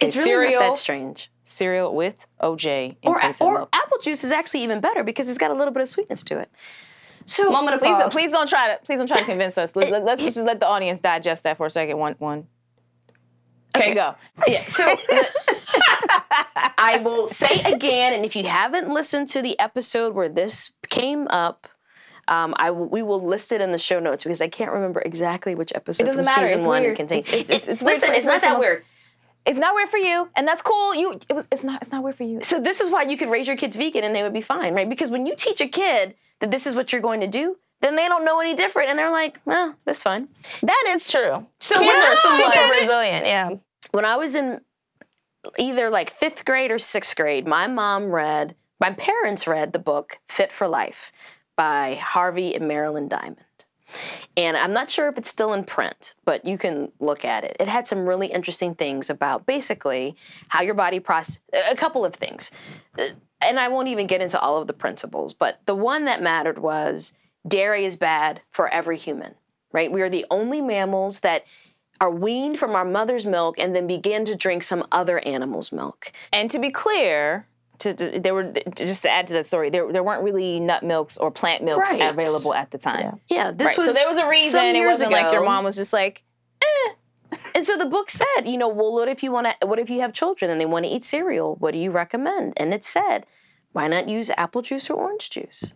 It's 0.00 0.16
really 0.16 0.24
cereal, 0.24 0.60
not 0.60 0.68
that 0.68 0.76
strange. 0.76 1.30
cereal 1.44 1.94
with 1.94 2.24
OJ 2.42 2.96
in 3.02 3.10
Or, 3.10 3.18
place 3.18 3.40
of 3.40 3.46
or 3.48 3.68
apple 3.72 3.98
juice 4.02 4.22
is 4.24 4.30
actually 4.32 4.62
even 4.62 4.80
better 4.80 5.02
because 5.02 5.28
it's 5.28 5.38
got 5.38 5.50
a 5.50 5.54
little 5.54 5.72
bit 5.72 5.80
of 5.82 5.88
sweetness 5.88 6.22
to 6.24 6.38
it. 6.38 6.50
So 7.26 7.50
Moment 7.50 7.74
of 7.74 7.80
Please, 7.80 7.96
pause. 7.96 8.12
please 8.12 8.30
don't 8.30 8.48
try 8.48 8.68
to 8.74 8.78
please 8.84 8.98
don't 8.98 9.06
try 9.06 9.18
to 9.18 9.24
convince 9.24 9.56
us. 9.58 9.76
Let, 9.76 9.90
let, 9.90 10.06
us 10.18 10.22
just 10.24 10.38
let 10.38 10.58
the 10.60 10.66
audience 10.66 11.00
digest 11.00 11.42
that 11.44 11.56
for 11.56 11.66
a 11.66 11.70
second. 11.70 11.98
One, 11.98 12.14
one. 12.18 12.46
Okay, 13.76 13.94
go. 13.94 14.14
Yeah. 14.48 14.62
So 14.62 14.84
I 16.78 17.00
will 17.04 17.28
say 17.28 17.60
again, 17.72 18.14
and 18.14 18.24
if 18.24 18.34
you 18.34 18.44
haven't 18.44 18.88
listened 18.88 19.28
to 19.28 19.42
the 19.42 19.58
episode 19.60 20.14
where 20.14 20.28
this 20.28 20.72
came 20.88 21.28
up, 21.28 21.68
um, 22.28 22.54
I 22.58 22.70
we 22.70 23.02
will 23.02 23.22
list 23.24 23.52
it 23.52 23.60
in 23.60 23.70
the 23.72 23.78
show 23.78 24.00
notes 24.00 24.24
because 24.24 24.40
I 24.40 24.48
can't 24.48 24.72
remember 24.72 25.00
exactly 25.04 25.54
which 25.54 25.72
episode 25.74 26.04
doesn't 26.04 26.24
from 26.24 26.34
matter, 26.34 26.46
season 26.48 26.58
it's 26.60 26.66
one 26.66 26.82
weird. 26.82 26.94
it 26.94 26.96
contains. 26.96 27.28
It's- 27.28 27.48
it's- 27.50 27.68
it's 27.68 27.82
It- 27.82 27.84
weird 27.84 27.94
listen, 27.96 28.08
it's 28.10 28.18
it's 28.18 28.26
not 28.26 28.40
that 28.40 28.58
weird. 28.58 28.84
It's 29.46 29.58
not 29.58 29.74
weird 29.74 29.88
for 29.88 29.96
you, 29.98 30.28
and 30.36 30.46
that's 30.46 30.62
cool. 30.62 30.94
You, 30.94 31.18
it 31.28 31.32
was, 31.32 31.48
it's 31.50 31.64
not, 31.64 31.80
it's 31.82 31.90
not 31.90 32.02
weird 32.02 32.16
for 32.16 32.24
you. 32.24 32.40
So 32.42 32.60
this 32.60 32.80
is 32.80 32.92
why 32.92 33.02
you 33.02 33.16
could 33.16 33.30
raise 33.30 33.46
your 33.46 33.56
kids 33.56 33.74
vegan 33.76 34.04
and 34.04 34.14
they 34.14 34.22
would 34.22 34.34
be 34.34 34.42
fine, 34.42 34.74
right? 34.74 34.88
Because 34.88 35.10
when 35.10 35.24
you 35.26 35.34
teach 35.34 35.60
a 35.60 35.68
kid 35.68 36.14
that 36.40 36.50
this 36.50 36.66
is 36.66 36.74
what 36.74 36.92
you're 36.92 37.00
going 37.00 37.20
to 37.20 37.26
do, 37.26 37.56
then 37.80 37.96
they 37.96 38.06
don't 38.08 38.24
know 38.26 38.40
any 38.40 38.54
different, 38.54 38.90
and 38.90 38.98
they're 38.98 39.10
like, 39.10 39.40
"Well, 39.46 39.74
that's 39.86 40.02
fine." 40.02 40.28
That 40.62 40.84
is 40.88 41.10
true. 41.10 41.46
So 41.60 41.78
Kids 41.80 42.04
are 42.04 42.16
super 42.16 42.48
was- 42.48 42.80
resilient. 42.82 43.24
Yeah. 43.26 43.50
when 43.92 44.04
I 44.04 44.16
was 44.16 44.34
in 44.36 44.60
either 45.58 45.88
like 45.88 46.10
fifth 46.10 46.44
grade 46.44 46.70
or 46.70 46.78
sixth 46.78 47.16
grade, 47.16 47.46
my 47.46 47.66
mom 47.66 48.10
read, 48.10 48.54
my 48.78 48.90
parents 48.90 49.46
read 49.46 49.72
the 49.72 49.78
book 49.78 50.18
Fit 50.28 50.52
for 50.52 50.68
Life 50.68 51.10
by 51.56 51.94
Harvey 51.94 52.54
and 52.54 52.68
Marilyn 52.68 53.08
Diamond. 53.08 53.38
And 54.40 54.56
I'm 54.56 54.72
not 54.72 54.90
sure 54.90 55.08
if 55.08 55.18
it's 55.18 55.28
still 55.28 55.52
in 55.52 55.64
print, 55.64 56.14
but 56.24 56.46
you 56.46 56.56
can 56.56 56.90
look 56.98 57.24
at 57.24 57.44
it. 57.44 57.56
It 57.60 57.68
had 57.68 57.86
some 57.86 58.08
really 58.08 58.28
interesting 58.28 58.74
things 58.74 59.10
about 59.10 59.44
basically 59.44 60.16
how 60.48 60.62
your 60.62 60.74
body 60.74 60.98
process 60.98 61.40
a 61.70 61.76
couple 61.76 62.04
of 62.04 62.14
things. 62.14 62.50
Uh, 62.98 63.08
And 63.42 63.58
I 63.58 63.68
won't 63.68 63.88
even 63.88 64.06
get 64.06 64.20
into 64.20 64.38
all 64.38 64.58
of 64.60 64.66
the 64.66 64.72
principles, 64.72 65.34
but 65.34 65.60
the 65.64 65.74
one 65.74 66.04
that 66.04 66.22
mattered 66.22 66.58
was 66.58 67.12
dairy 67.46 67.84
is 67.84 67.96
bad 67.96 68.42
for 68.50 68.68
every 68.68 68.98
human, 68.98 69.34
right? 69.72 69.90
We 69.90 70.02
are 70.02 70.10
the 70.10 70.26
only 70.30 70.60
mammals 70.60 71.20
that 71.20 71.44
are 72.00 72.10
weaned 72.10 72.58
from 72.58 72.74
our 72.74 72.84
mother's 72.84 73.26
milk 73.26 73.58
and 73.58 73.74
then 73.74 73.86
begin 73.86 74.24
to 74.26 74.34
drink 74.34 74.62
some 74.62 74.86
other 74.92 75.18
animal's 75.20 75.70
milk. 75.72 76.12
And 76.32 76.50
to 76.50 76.58
be 76.58 76.70
clear, 76.70 77.46
to, 77.80 77.92
there 77.94 78.34
were 78.34 78.52
just 78.76 79.02
to 79.02 79.10
add 79.10 79.26
to 79.26 79.32
that 79.34 79.46
story, 79.46 79.70
there 79.70 79.90
there 79.92 80.02
weren't 80.02 80.22
really 80.22 80.60
nut 80.60 80.82
milks 80.82 81.16
or 81.16 81.30
plant 81.30 81.62
milks 81.64 81.90
Right. 81.92 82.10
available 82.10 82.54
at 82.54 82.70
the 82.70 82.78
time. 82.78 83.20
Yeah, 83.28 83.50
this 83.50 83.68
Right. 83.68 83.78
was 83.78 83.86
so 83.88 83.92
there 83.92 84.08
was 84.08 84.18
a 84.18 84.28
reason. 84.28 84.76
It 84.76 84.86
wasn't 84.86 85.12
like 85.12 85.32
your 85.32 85.44
mom 85.44 85.64
was 85.64 85.76
just 85.76 85.92
like, 85.92 86.22
eh. 86.62 86.92
And 87.54 87.64
so 87.64 87.76
the 87.76 87.86
book 87.86 88.10
said, 88.10 88.42
you 88.46 88.58
know, 88.58 88.68
well, 88.68 88.92
what 88.92 89.08
if 89.08 89.22
you 89.22 89.32
want 89.32 89.46
to? 89.60 89.66
What 89.66 89.78
if 89.78 89.88
you 89.90 90.00
have 90.00 90.12
children 90.12 90.50
and 90.50 90.60
they 90.60 90.66
want 90.66 90.84
to 90.84 90.90
eat 90.90 91.04
cereal? 91.04 91.56
What 91.56 91.72
do 91.72 91.78
you 91.78 91.90
recommend? 91.90 92.54
And 92.56 92.72
it 92.74 92.84
said, 92.84 93.26
why 93.72 93.86
not 93.88 94.08
use 94.08 94.30
apple 94.36 94.62
juice 94.62 94.90
or 94.90 94.94
orange 94.94 95.30
juice, 95.30 95.72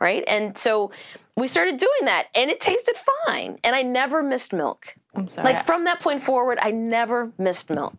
right? 0.00 0.24
And 0.26 0.58
so 0.58 0.90
we 1.36 1.46
started 1.46 1.76
doing 1.76 2.04
that, 2.06 2.26
and 2.34 2.50
it 2.50 2.58
tasted 2.60 2.96
fine. 3.26 3.58
And 3.62 3.74
I 3.76 3.82
never 3.82 4.22
missed 4.22 4.52
milk. 4.52 4.94
I'm 5.14 5.28
sorry. 5.28 5.44
Like 5.52 5.64
from 5.64 5.84
that 5.84 6.00
point 6.00 6.22
forward, 6.22 6.58
I 6.60 6.70
never 6.72 7.32
missed 7.38 7.70
milk. 7.70 7.94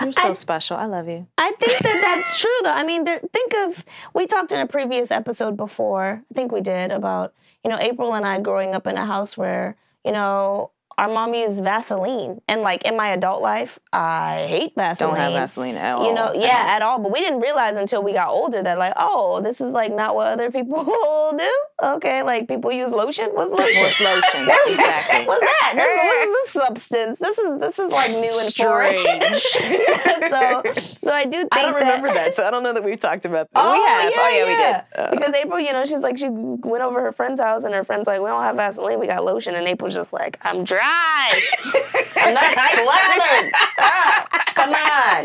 You're 0.00 0.12
so 0.12 0.32
special. 0.32 0.76
I 0.76 0.86
love 0.86 1.08
you. 1.08 1.26
I 1.38 1.52
think 1.52 1.78
that 1.78 2.00
that's 2.00 2.40
true, 2.40 2.50
though. 2.62 2.72
I 2.72 2.84
mean, 2.84 3.04
there, 3.04 3.20
think 3.32 3.54
of 3.54 3.84
we 4.14 4.26
talked 4.26 4.52
in 4.52 4.60
a 4.60 4.66
previous 4.66 5.10
episode 5.10 5.56
before. 5.56 6.22
I 6.30 6.34
think 6.34 6.52
we 6.52 6.60
did 6.60 6.90
about 6.90 7.34
you 7.64 7.70
know 7.70 7.78
April 7.80 8.14
and 8.14 8.26
I 8.26 8.40
growing 8.40 8.74
up 8.74 8.86
in 8.86 8.96
a 8.96 9.04
house 9.04 9.36
where 9.36 9.76
you 10.04 10.12
know 10.12 10.70
our 10.98 11.08
mom 11.08 11.32
used 11.32 11.62
Vaseline, 11.62 12.40
and 12.48 12.62
like 12.62 12.82
in 12.84 12.96
my 12.96 13.08
adult 13.10 13.40
life, 13.40 13.78
I 13.92 14.46
hate 14.48 14.74
Vaseline. 14.74 15.10
Don't 15.14 15.18
have 15.20 15.32
Vaseline 15.32 15.76
at 15.76 15.96
all. 15.96 16.06
You 16.06 16.12
know, 16.12 16.32
yeah, 16.34 16.66
at 16.68 16.82
all. 16.82 16.98
But 16.98 17.12
we 17.12 17.20
didn't 17.20 17.40
realize 17.40 17.76
until 17.76 18.02
we 18.02 18.12
got 18.12 18.28
older 18.30 18.62
that 18.62 18.76
like, 18.78 18.92
oh, 18.96 19.40
this 19.40 19.60
is 19.60 19.72
like 19.72 19.94
not 19.94 20.14
what 20.16 20.26
other 20.26 20.50
people 20.50 20.84
do. 21.38 21.50
Okay, 21.82 22.22
like 22.24 22.48
people 22.48 22.72
use 22.72 22.90
lotion. 22.90 23.30
What's 23.32 23.52
lotion? 23.52 23.82
What's 23.82 24.00
lotion? 24.02 24.42
exactly. 24.66 25.26
What's 25.26 25.40
that? 25.40 25.72
This, 25.76 25.98
what 26.04 26.28
is 26.28 26.34
this 26.52 26.62
substance? 26.66 27.18
This 27.20 27.38
is 27.38 27.60
this 27.60 27.78
is 27.78 27.90
like 27.92 28.10
new 28.10 28.28
and 28.28 28.54
foreign. 28.54 29.38
so 30.28 30.62
so 31.04 31.12
I 31.12 31.24
do 31.24 31.38
think 31.38 31.56
I 31.56 31.62
don't 31.62 31.72
that, 31.72 31.80
remember 31.80 32.08
that, 32.08 32.34
so 32.34 32.44
I 32.46 32.50
don't 32.50 32.62
know 32.64 32.74
that 32.74 32.82
we've 32.84 32.98
talked 32.98 33.24
about 33.24 33.48
that. 33.54 33.60
Oh, 33.64 33.72
We 33.72 33.78
have. 33.78 34.12
Oh, 34.16 34.28
yeah, 34.36 34.44
we 34.44 35.10
did. 35.10 35.10
because 35.18 35.34
April, 35.34 35.60
you 35.60 35.72
know, 35.72 35.84
she's 35.84 36.00
like, 36.00 36.18
she 36.18 36.26
went 36.28 36.82
over 36.82 37.00
her 37.00 37.12
friend's 37.12 37.40
house, 37.40 37.62
and 37.64 37.72
her 37.72 37.84
friend's 37.84 38.06
like, 38.08 38.20
we 38.20 38.26
don't 38.26 38.42
have 38.42 38.56
Vaseline, 38.56 38.98
we 38.98 39.06
got 39.06 39.24
lotion, 39.24 39.54
and 39.54 39.66
April's 39.68 39.94
just 39.94 40.12
like, 40.12 40.38
I'm 40.42 40.64
dry. 40.64 40.87
I'm 42.16 42.34
not 42.34 42.58
slathered. 42.70 43.52
Ah, 43.80 44.26
Come 44.54 44.72
on. 44.74 45.24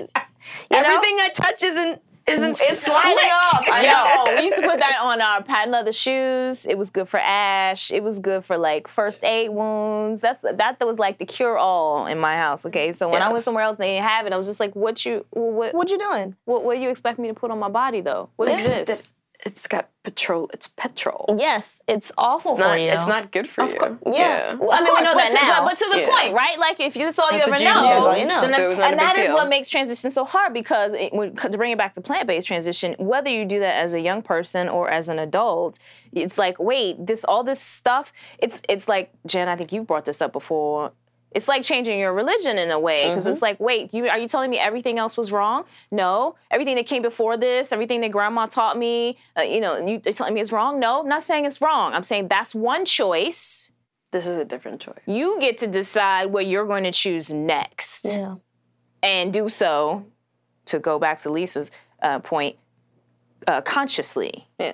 You 0.71 0.82
know? 0.82 0.88
Everything 0.95 1.17
I 1.19 1.30
touch 1.34 1.63
isn't 1.63 2.02
isn't 2.26 2.52
it's 2.52 2.80
sliding 2.80 3.17
slick. 3.17 3.32
off. 3.54 3.65
I 3.69 3.84
know. 3.84 4.36
We 4.38 4.45
used 4.47 4.56
to 4.62 4.67
put 4.69 4.80
that 4.80 4.97
on 5.02 5.21
our 5.21 5.43
patent 5.43 5.71
leather 5.73 5.91
shoes. 5.91 6.65
It 6.65 6.78
was 6.78 6.89
good 6.89 7.10
for 7.10 7.19
ash. 7.19 7.91
It 7.91 8.02
was 8.02 8.19
good 8.19 8.45
for 8.45 8.58
like 8.58 8.88
first 8.88 9.23
aid 9.26 9.49
wounds. 9.49 10.21
That's 10.21 10.41
that 10.41 10.78
was 10.80 10.97
like 10.99 11.17
the 11.17 11.26
cure 11.26 11.58
all 11.58 12.06
in 12.08 12.17
my 12.19 12.38
house. 12.38 12.65
Okay, 12.65 12.91
so 12.93 13.10
when 13.10 13.21
I 13.21 13.30
went 13.32 13.43
somewhere 13.43 13.63
else 13.63 13.76
and 13.78 13.84
they 13.84 13.95
didn't 13.95 14.08
have 14.08 14.26
it, 14.26 14.32
I 14.34 14.38
was 14.38 14.47
just 14.47 14.60
like, 14.62 14.73
"What 14.76 15.06
you 15.06 15.26
what 15.32 15.73
What 15.73 15.89
you 15.91 15.97
doing? 15.99 16.36
what, 16.45 16.63
what 16.63 16.76
do 16.76 16.82
you 16.82 16.89
expect 16.89 17.19
me 17.19 17.28
to 17.28 17.34
put 17.34 17.52
on 17.52 17.60
my 17.60 17.69
body 17.69 17.99
though? 18.02 18.30
What 18.38 18.47
is 18.47 18.67
this?" 18.67 19.13
That 19.43 19.51
It's 19.51 19.67
got 19.67 19.89
petrol. 20.03 20.49
It's 20.53 20.67
petrol. 20.67 21.36
Yes, 21.38 21.82
it's 21.88 22.12
awful 22.17 22.53
It's 22.53 22.62
for 22.62 22.67
not, 22.67 22.79
you. 22.82 22.88
it's 22.89 23.08
not 23.08 23.32
good 23.32 23.49
for 23.49 23.63
you. 23.65 23.99
Yeah. 24.12 24.56
Well, 24.56 24.71
I 24.71 24.82
mean, 24.82 24.88
Of 24.89 24.97
we 24.97 25.03
know 25.03 25.15
that 25.15 25.32
but 25.32 25.39
to, 25.39 25.45
now. 25.45 25.65
But 25.65 25.77
to 25.77 25.89
the 25.91 25.99
Yeah. 26.01 26.10
point, 26.10 26.34
right? 26.34 26.58
Like 26.60 26.79
if 26.79 26.93
that's 26.93 27.19
all 27.19 27.29
That's 27.32 27.45
you 27.45 27.51
what 27.51 27.62
ever 27.62 27.69
you 27.69 27.73
know, 27.73 27.82
knew. 27.82 27.88
That's 27.93 28.08
all 28.08 28.17
you 28.17 28.25
know. 28.25 28.41
then 28.41 28.49
So 28.49 28.56
that's- 28.58 28.65
it 28.65 28.69
was 28.69 28.77
not 28.79 28.84
a 28.86 28.88
and 28.91 28.99
that 28.99 29.15
big 29.15 29.21
is 29.23 29.27
deal. 29.29 29.36
what 29.36 29.49
makes 29.49 29.69
transition 29.69 30.12
so 30.12 30.25
hard 30.25 30.53
because 30.53 30.93
it, 30.93 31.13
when, 31.13 31.36
to 31.36 31.58
bring 31.58 31.71
it 31.71 31.77
back 31.77 31.93
to 31.93 32.01
plant-based 32.01 32.47
transition, 32.47 32.95
whether 32.99 33.29
you 33.29 33.45
do 33.45 33.60
that 33.60 33.75
as 33.82 33.93
a 33.93 33.99
young 34.01 34.21
person 34.21 34.67
or 34.69 34.89
as 34.89 35.10
an 35.10 35.19
adult, 35.19 35.79
it's 36.12 36.38
like, 36.38 36.58
wait, 36.60 37.06
this 37.06 37.23
all 37.23 37.43
this 37.43 37.60
stuff. 37.62 38.12
It's 38.39 38.62
it's 38.69 38.88
like 38.88 39.12
Jen. 39.25 39.47
I 39.49 39.56
think 39.56 39.71
you 39.71 39.84
brought 39.84 40.06
this 40.06 40.21
up 40.21 40.32
before. 40.34 40.91
It's 41.36 41.48
like 41.48 41.63
changing 41.63 42.00
your 42.00 42.13
religion 42.13 42.58
in 42.58 42.72
a 42.72 42.80
way 42.80 43.10
because 43.10 43.28
it's 43.28 43.41
like, 43.41 43.60
wait, 43.60 43.93
you 43.93 44.08
are 44.08 44.17
you 44.17 44.28
telling 44.28 44.50
me 44.50 44.58
everything 44.60 45.00
else 45.00 45.17
was 45.17 45.32
wrong? 45.32 45.63
No, 45.91 46.36
everything 46.52 46.76
that 46.76 46.86
came 46.88 47.02
before 47.02 47.38
this, 47.38 47.72
everything 47.72 48.02
that 48.02 48.12
grandma 48.12 48.46
taught 48.46 48.78
me, 48.78 49.17
uh, 49.38 49.41
you 49.41 49.62
know, 49.62 49.78
you, 49.78 50.02
you're 50.04 50.13
telling 50.13 50.34
me 50.34 50.41
it's 50.41 50.52
wrong. 50.52 50.80
No, 50.80 51.02
I'm 51.02 51.08
not 51.10 51.24
saying 51.24 51.46
it's 51.46 51.62
wrong. 51.62 51.93
I'm 51.93 52.04
saying 52.04 52.28
that's 52.28 52.54
one 52.54 52.86
choice 52.86 53.72
This 54.12 54.28
is 54.28 54.38
a 54.38 54.46
different 54.46 54.80
choice. 54.82 55.00
You 55.08 55.39
get 55.39 55.58
to 55.60 55.67
decide 55.67 56.28
what 56.28 56.46
you're 56.46 56.67
going 56.67 56.84
to 56.84 56.91
choose 56.91 57.34
next 57.34 58.06
Yeah. 58.08 58.36
and 59.02 59.34
do 59.34 59.50
so, 59.50 60.06
to 60.65 60.80
go 60.80 61.00
back 61.00 61.17
to 61.19 61.30
Lisa's 61.32 61.72
uh, 62.02 62.19
point, 62.19 62.58
uh, 63.48 63.62
consciously. 63.62 64.48
Yeah. 64.60 64.74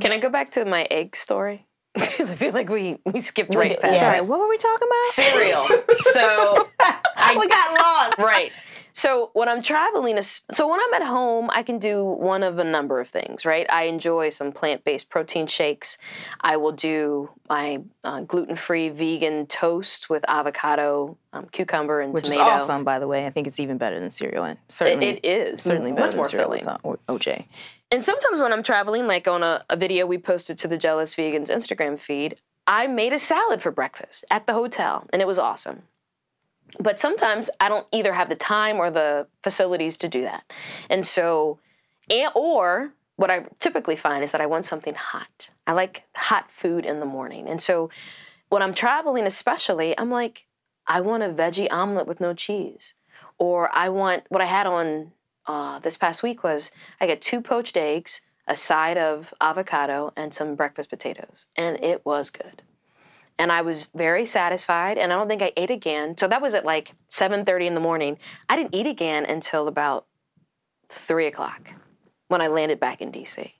Can 0.00 0.10
I 0.12 0.18
go 0.18 0.28
back 0.28 0.50
to 0.50 0.64
my 0.64 0.82
egg 0.90 1.14
story? 1.16 1.64
Because 2.00 2.30
I 2.30 2.34
feel 2.36 2.52
like 2.52 2.68
we 2.68 2.98
we 3.04 3.20
skipped 3.20 3.54
right 3.54 3.68
did- 3.70 3.80
past 3.80 3.98
Sorry, 3.98 4.20
what 4.20 4.38
were 4.38 4.48
we 4.48 4.56
talking 4.58 4.88
about? 4.88 5.04
Cereal. 5.04 5.64
so 6.12 6.68
we 7.38 7.48
got 7.48 7.80
lost. 7.80 8.18
right. 8.18 8.52
So 8.98 9.30
when 9.32 9.48
I'm 9.48 9.62
traveling, 9.62 10.20
so 10.20 10.66
when 10.66 10.80
I'm 10.80 10.94
at 11.00 11.06
home, 11.06 11.50
I 11.52 11.62
can 11.62 11.78
do 11.78 12.02
one 12.04 12.42
of 12.42 12.58
a 12.58 12.64
number 12.64 12.98
of 12.98 13.08
things, 13.08 13.46
right? 13.46 13.64
I 13.70 13.84
enjoy 13.84 14.30
some 14.30 14.50
plant-based 14.50 15.08
protein 15.08 15.46
shakes. 15.46 15.98
I 16.40 16.56
will 16.56 16.72
do 16.72 17.30
my 17.48 17.82
uh, 18.02 18.22
gluten-free 18.22 18.88
vegan 18.88 19.46
toast 19.46 20.10
with 20.10 20.24
avocado, 20.26 21.16
um, 21.32 21.46
cucumber, 21.52 22.00
and 22.00 22.12
Which 22.12 22.24
tomato. 22.24 22.42
is 22.56 22.62
awesome, 22.62 22.82
by 22.82 22.98
the 22.98 23.06
way. 23.06 23.24
I 23.24 23.30
think 23.30 23.46
it's 23.46 23.60
even 23.60 23.78
better 23.78 24.00
than 24.00 24.10
cereal. 24.10 24.42
And 24.42 24.58
certainly, 24.68 25.06
It, 25.06 25.24
it 25.24 25.48
is 25.52 25.62
certainly 25.62 25.92
much 25.92 25.98
better 26.00 26.10
than 26.10 26.16
more 26.16 26.24
cereal 26.24 26.50
filling. 26.50 26.64
with 26.82 26.98
uh, 27.08 27.12
OJ. 27.12 27.44
And 27.92 28.02
sometimes 28.04 28.40
when 28.40 28.52
I'm 28.52 28.64
traveling, 28.64 29.06
like 29.06 29.28
on 29.28 29.44
a, 29.44 29.64
a 29.70 29.76
video 29.76 30.06
we 30.06 30.18
posted 30.18 30.58
to 30.58 30.66
the 30.66 30.76
Jealous 30.76 31.14
Vegans 31.14 31.50
Instagram 31.50 32.00
feed, 32.00 32.34
I 32.66 32.88
made 32.88 33.12
a 33.12 33.18
salad 33.20 33.62
for 33.62 33.70
breakfast 33.70 34.24
at 34.28 34.48
the 34.48 34.54
hotel, 34.54 35.06
and 35.12 35.22
it 35.22 35.28
was 35.28 35.38
awesome. 35.38 35.84
But 36.78 37.00
sometimes 37.00 37.50
I 37.60 37.68
don't 37.68 37.86
either 37.92 38.12
have 38.12 38.28
the 38.28 38.36
time 38.36 38.78
or 38.78 38.90
the 38.90 39.26
facilities 39.42 39.96
to 39.98 40.08
do 40.08 40.22
that. 40.22 40.44
And 40.88 41.06
so, 41.06 41.58
and, 42.10 42.30
or 42.34 42.92
what 43.16 43.30
I 43.30 43.46
typically 43.58 43.96
find 43.96 44.22
is 44.22 44.32
that 44.32 44.40
I 44.40 44.46
want 44.46 44.64
something 44.64 44.94
hot. 44.94 45.50
I 45.66 45.72
like 45.72 46.04
hot 46.14 46.50
food 46.50 46.86
in 46.86 47.00
the 47.00 47.06
morning. 47.06 47.48
And 47.48 47.60
so 47.60 47.90
when 48.48 48.62
I'm 48.62 48.74
traveling, 48.74 49.26
especially, 49.26 49.98
I'm 49.98 50.10
like, 50.10 50.46
I 50.86 51.00
want 51.00 51.22
a 51.22 51.28
veggie 51.28 51.70
omelet 51.70 52.06
with 52.06 52.20
no 52.20 52.32
cheese. 52.32 52.94
Or 53.38 53.70
I 53.74 53.88
want 53.88 54.24
what 54.28 54.40
I 54.40 54.46
had 54.46 54.66
on 54.66 55.12
uh, 55.46 55.78
this 55.80 55.96
past 55.96 56.22
week 56.22 56.44
was 56.44 56.70
I 57.00 57.06
got 57.06 57.20
two 57.20 57.40
poached 57.40 57.76
eggs, 57.76 58.20
a 58.46 58.56
side 58.56 58.96
of 58.96 59.34
avocado, 59.40 60.12
and 60.16 60.32
some 60.32 60.54
breakfast 60.54 60.90
potatoes. 60.90 61.46
And 61.56 61.82
it 61.82 62.04
was 62.04 62.30
good. 62.30 62.62
And 63.38 63.52
I 63.52 63.62
was 63.62 63.88
very 63.94 64.24
satisfied, 64.24 64.98
and 64.98 65.12
I 65.12 65.16
don't 65.16 65.28
think 65.28 65.42
I 65.42 65.52
ate 65.56 65.70
again. 65.70 66.16
So 66.18 66.26
that 66.26 66.42
was 66.42 66.54
at 66.54 66.64
like 66.64 66.92
7:30 67.10 67.66
in 67.66 67.74
the 67.74 67.80
morning. 67.80 68.18
I 68.48 68.56
didn't 68.56 68.74
eat 68.74 68.86
again 68.86 69.24
until 69.24 69.68
about 69.68 70.06
three 70.88 71.26
o'clock 71.26 71.72
when 72.28 72.40
I 72.40 72.48
landed 72.48 72.80
back 72.80 73.00
in 73.00 73.12
DC. 73.12 73.52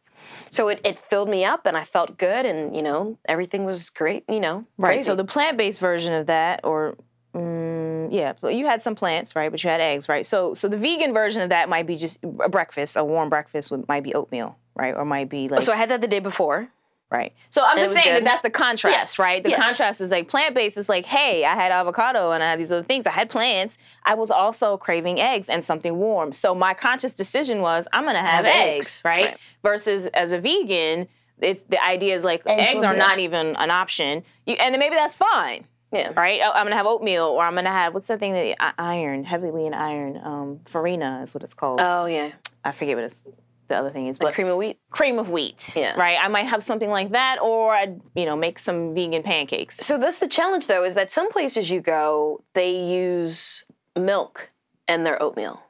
So 0.51 0.69
it, 0.69 0.81
it 0.85 0.99
filled 0.99 1.29
me 1.29 1.45
up, 1.45 1.67
and 1.67 1.77
I 1.77 1.85
felt 1.85 2.19
good, 2.19 2.47
and 2.47 2.75
you 2.75 2.83
know 2.83 3.19
everything 3.27 3.64
was 3.64 3.91
great. 3.91 4.25
You 4.29 4.41
know, 4.41 4.64
Right. 4.77 5.05
So 5.05 5.14
the 5.14 5.25
plant-based 5.25 5.81
version 5.81 6.12
of 6.12 6.27
that, 6.27 6.61
or 6.64 6.97
mm, 7.35 8.09
yeah, 8.11 8.33
you 8.49 8.67
had 8.67 8.83
some 8.83 8.95
plants, 8.95 9.37
right? 9.37 9.51
But 9.51 9.62
you 9.62 9.71
had 9.71 9.81
eggs, 9.81 10.09
right? 10.09 10.25
So 10.25 10.55
so 10.55 10.69
the 10.69 10.77
vegan 10.77 11.12
version 11.12 11.43
of 11.43 11.51
that 11.51 11.69
might 11.69 11.87
be 11.87 11.97
just 11.97 12.19
a 12.23 12.49
breakfast, 12.49 12.97
a 12.97 13.05
warm 13.05 13.29
breakfast 13.29 13.71
with 13.71 13.87
might 13.88 14.03
be 14.03 14.14
oatmeal, 14.14 14.57
right? 14.75 14.95
Or 14.95 15.05
might 15.05 15.29
be 15.29 15.49
like 15.49 15.62
so 15.62 15.73
I 15.73 15.77
had 15.77 15.91
that 15.91 16.01
the 16.01 16.09
day 16.09 16.21
before. 16.21 16.69
Right. 17.11 17.33
So 17.51 17.62
I'm 17.64 17.79
it 17.79 17.83
just 17.83 17.94
saying 17.94 18.14
that 18.14 18.25
that's 18.25 18.42
the 18.42 18.51
contrast, 18.51 18.94
Yes, 18.97 19.18
right? 19.18 19.42
The 19.42 19.51
yes. 19.51 19.59
contrast 19.61 20.01
is 20.01 20.11
like 20.11 20.29
plant-based 20.29 20.77
is 20.77 20.88
like, 20.88 21.05
hey, 21.07 21.44
I 21.44 21.55
had 21.55 21.73
avocado 21.73 22.33
and 22.33 22.42
I 22.42 22.51
had 22.51 22.61
these 22.61 22.71
other 22.73 22.83
things. 22.85 23.07
I 23.07 23.11
had 23.12 23.31
plants. 23.31 23.79
I 24.05 24.14
was 24.14 24.31
also 24.31 24.77
craving 24.77 25.21
eggs 25.21 25.49
and 25.49 25.64
something 25.64 25.97
warm. 25.97 26.33
So 26.33 26.55
my 26.55 26.75
conscious 26.75 27.12
decision 27.12 27.61
was 27.62 27.88
I'm 27.92 28.05
gonna 28.05 28.18
have, 28.21 28.44
Have 28.44 28.55
eggs, 28.55 28.87
eggs, 28.87 29.03
right? 29.05 29.25
right. 29.27 29.38
Versus 29.62 30.07
as 30.09 30.33
a 30.33 30.38
vegan. 30.38 31.09
The 31.40 31.57
idea 31.87 32.16
is 32.16 32.25
like 32.25 32.42
Eggs 32.47 32.71
eggs 32.73 32.83
are 32.83 32.97
not 32.97 33.21
even 33.21 33.55
an 33.55 33.71
option, 33.71 34.25
you, 34.44 34.55
and 34.59 34.77
maybe 34.77 34.97
that's 34.97 35.18
fine 35.18 35.64
Yeah. 35.92 36.11
right? 36.16 36.40
I- 36.42 36.51
I'm 36.51 36.64
gonna 36.64 36.75
have 36.75 36.87
oatmeal, 36.87 37.27
or 37.27 37.44
I'm 37.44 37.55
gonna 37.55 37.71
have 37.71 37.94
what's 37.94 38.09
that 38.09 38.18
thing 38.18 38.33
that 38.33 38.57
I- 38.59 38.73
iron, 38.77 39.23
heavily 39.23 39.64
in 39.64 39.73
iron, 39.73 40.21
um, 40.25 40.61
farina 40.66 41.21
is 41.23 41.35
what 41.35 41.44
it's 41.44 41.55
called. 41.55 41.81
Oh 41.81 42.07
yeah. 42.07 42.31
I 42.64 42.73
forget 42.73 42.97
what 42.97 43.05
it's, 43.05 43.23
the 43.68 43.76
other 43.76 43.90
thing 43.90 44.07
is, 44.09 44.18
but 44.18 44.26
Like 44.26 44.35
cream 44.35 44.48
of 44.48 44.57
wheat. 44.57 44.78
cream 44.90 45.18
of 45.18 45.31
wheat. 45.31 45.72
Yeah. 45.76 45.94
Right. 45.98 46.18
I 46.20 46.28
might 46.28 46.46
have 46.46 46.62
something 46.62 46.90
like 46.90 47.11
that, 47.11 47.38
or 47.40 47.72
I'd 47.74 48.00
you 48.14 48.24
know 48.26 48.37
make 48.37 48.59
some 48.59 48.94
vegan 48.94 49.22
pancakes. 49.22 49.76
So 49.76 49.98
that's 49.98 50.18
the 50.18 50.28
challenge, 50.28 50.66
though, 50.66 50.85
is 50.85 50.94
that 50.94 51.11
some 51.12 51.31
places 51.31 51.70
you 51.70 51.81
go, 51.81 52.42
they 52.54 52.70
use 52.72 53.64
milk 53.96 54.50
in 54.88 55.04
their 55.04 55.22
oatmeal, 55.22 55.61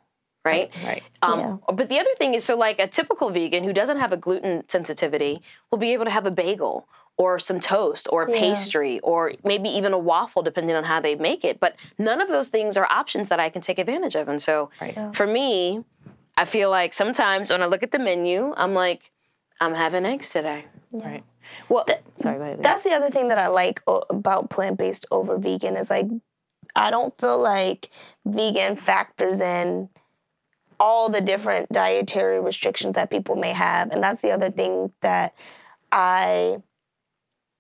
right? 0.45 0.71
Right. 0.85 1.03
Um, 1.23 1.61
But 1.73 1.89
the 1.89 1.99
other 1.99 2.15
thing 2.19 2.35
is, 2.35 2.45
so 2.45 2.57
like 2.57 2.79
a 2.79 2.87
typical 2.87 3.31
vegan 3.31 3.65
who 3.65 3.73
doesn't 3.73 3.99
have 3.99 4.13
a 4.13 4.17
gluten 4.17 4.65
sensitivity 4.69 5.43
will 5.71 5.79
be 5.79 5.93
able 5.93 6.05
to 6.05 6.11
have 6.11 6.27
a 6.27 6.31
bagel 6.31 6.87
or 7.17 7.37
some 7.41 7.59
toast 7.59 8.07
or 8.13 8.23
a 8.23 8.27
pastry 8.33 9.01
or 9.01 9.33
maybe 9.43 9.69
even 9.69 9.93
a 9.93 9.99
waffle, 9.99 10.41
depending 10.41 10.77
on 10.77 10.85
how 10.85 11.01
they 11.01 11.17
make 11.17 11.45
it. 11.45 11.59
But 11.59 11.75
none 11.99 12.21
of 12.21 12.29
those 12.29 12.49
things 12.49 12.77
are 12.77 12.87
options 12.87 13.29
that 13.29 13.41
I 13.41 13.49
can 13.49 13.61
take 13.61 13.81
advantage 13.81 14.15
of. 14.15 14.29
And 14.29 14.41
so 14.41 14.71
Right. 14.81 14.97
for 15.15 15.27
me, 15.27 15.83
I 16.39 16.45
feel 16.45 16.71
like 16.71 16.95
sometimes 16.95 17.51
when 17.51 17.63
I 17.63 17.67
look 17.67 17.83
at 17.83 17.91
the 17.91 17.99
menu, 17.99 18.55
I'm 18.57 18.73
like, 18.73 19.11
I'm 19.61 19.75
having 19.75 20.07
eggs 20.07 20.31
today. 20.31 20.67
Right. 20.93 21.25
Well, 21.69 21.85
sorry. 22.17 22.39
Go 22.39 22.45
ahead. 22.45 22.63
That's 22.63 22.85
the 22.85 22.93
other 22.93 23.11
thing 23.11 23.27
that 23.29 23.39
I 23.39 23.49
like 23.49 23.83
o- 23.89 24.05
about 24.09 24.49
plant 24.49 24.79
based 24.79 25.05
over 25.11 25.37
vegan 25.37 25.77
is 25.77 25.91
like 25.91 26.07
I 26.77 26.93
don't 26.93 27.19
feel 27.19 27.39
like 27.41 27.91
vegan 28.25 28.77
factors 28.77 29.41
in 29.41 29.89
all 30.79 31.09
the 31.09 31.21
different 31.21 31.73
dietary 31.73 32.41
restrictions 32.41 32.95
that 32.95 33.11
people 33.11 33.35
may 33.35 33.53
have. 33.53 33.91
And 33.91 34.01
that's 34.01 34.23
the 34.23 34.31
other 34.31 34.51
thing 34.51 34.93
that 35.01 35.35
I 35.91 36.63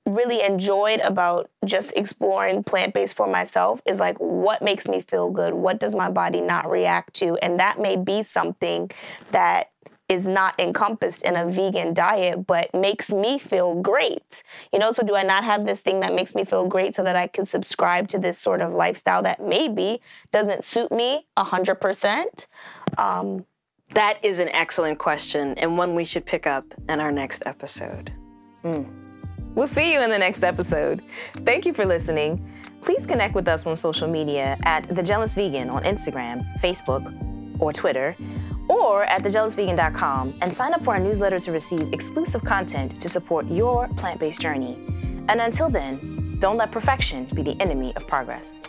really 0.08 0.42
enjoyed 0.42 1.00
about 1.00 1.50
just 1.64 1.92
exploring 1.96 2.64
plant 2.64 2.94
based 2.94 3.14
for 3.14 3.26
myself 3.26 3.80
is 3.86 3.98
like 3.98 4.18
what 4.18 4.62
makes 4.62 4.88
me 4.88 5.00
feel 5.00 5.30
good? 5.30 5.54
What 5.54 5.78
does 5.78 5.94
my 5.94 6.10
body 6.10 6.40
not 6.40 6.70
react 6.70 7.14
to? 7.14 7.36
And 7.36 7.60
that 7.60 7.80
may 7.80 7.96
be 7.96 8.22
something 8.22 8.90
that 9.30 9.70
is 10.08 10.26
not 10.26 10.58
encompassed 10.58 11.22
in 11.22 11.36
a 11.36 11.46
vegan 11.50 11.92
diet, 11.92 12.46
but 12.46 12.72
makes 12.74 13.12
me 13.12 13.38
feel 13.38 13.74
great. 13.74 14.42
You 14.72 14.78
know, 14.78 14.90
so 14.90 15.02
do 15.02 15.14
I 15.14 15.22
not 15.22 15.44
have 15.44 15.66
this 15.66 15.80
thing 15.80 16.00
that 16.00 16.14
makes 16.14 16.34
me 16.34 16.44
feel 16.44 16.66
great 16.66 16.94
so 16.94 17.02
that 17.02 17.14
I 17.14 17.26
can 17.26 17.44
subscribe 17.44 18.08
to 18.08 18.18
this 18.18 18.38
sort 18.38 18.62
of 18.62 18.72
lifestyle 18.72 19.22
that 19.24 19.42
maybe 19.42 20.00
doesn't 20.32 20.64
suit 20.64 20.90
me 20.90 21.26
100%? 21.36 22.46
Um, 22.96 23.44
That 23.94 24.22
is 24.22 24.38
an 24.38 24.48
excellent 24.50 24.98
question 24.98 25.54
and 25.54 25.76
one 25.78 25.94
we 25.94 26.04
should 26.04 26.26
pick 26.26 26.46
up 26.46 26.64
in 26.88 27.00
our 27.00 27.12
next 27.12 27.42
episode. 27.46 28.12
We'll 29.54 29.66
see 29.66 29.92
you 29.92 30.02
in 30.02 30.10
the 30.10 30.18
next 30.18 30.42
episode. 30.42 31.02
Thank 31.44 31.66
you 31.66 31.72
for 31.72 31.84
listening. 31.84 32.44
Please 32.80 33.04
connect 33.06 33.34
with 33.34 33.48
us 33.48 33.66
on 33.66 33.76
social 33.76 34.08
media 34.08 34.56
at 34.64 34.88
The 34.88 35.02
Jealous 35.02 35.34
Vegan 35.34 35.68
on 35.70 35.82
Instagram, 35.82 36.42
Facebook, 36.60 37.60
or 37.60 37.72
Twitter, 37.72 38.14
or 38.68 39.04
at 39.04 39.22
thejealousvegan.com 39.22 40.38
and 40.42 40.54
sign 40.54 40.74
up 40.74 40.84
for 40.84 40.94
our 40.94 41.00
newsletter 41.00 41.38
to 41.40 41.52
receive 41.52 41.92
exclusive 41.92 42.44
content 42.44 43.00
to 43.00 43.08
support 43.08 43.46
your 43.48 43.88
plant 43.96 44.20
based 44.20 44.40
journey. 44.40 44.76
And 45.28 45.40
until 45.40 45.70
then, 45.70 46.36
don't 46.38 46.56
let 46.56 46.70
perfection 46.70 47.26
be 47.34 47.42
the 47.42 47.60
enemy 47.60 47.92
of 47.96 48.06
progress. 48.06 48.60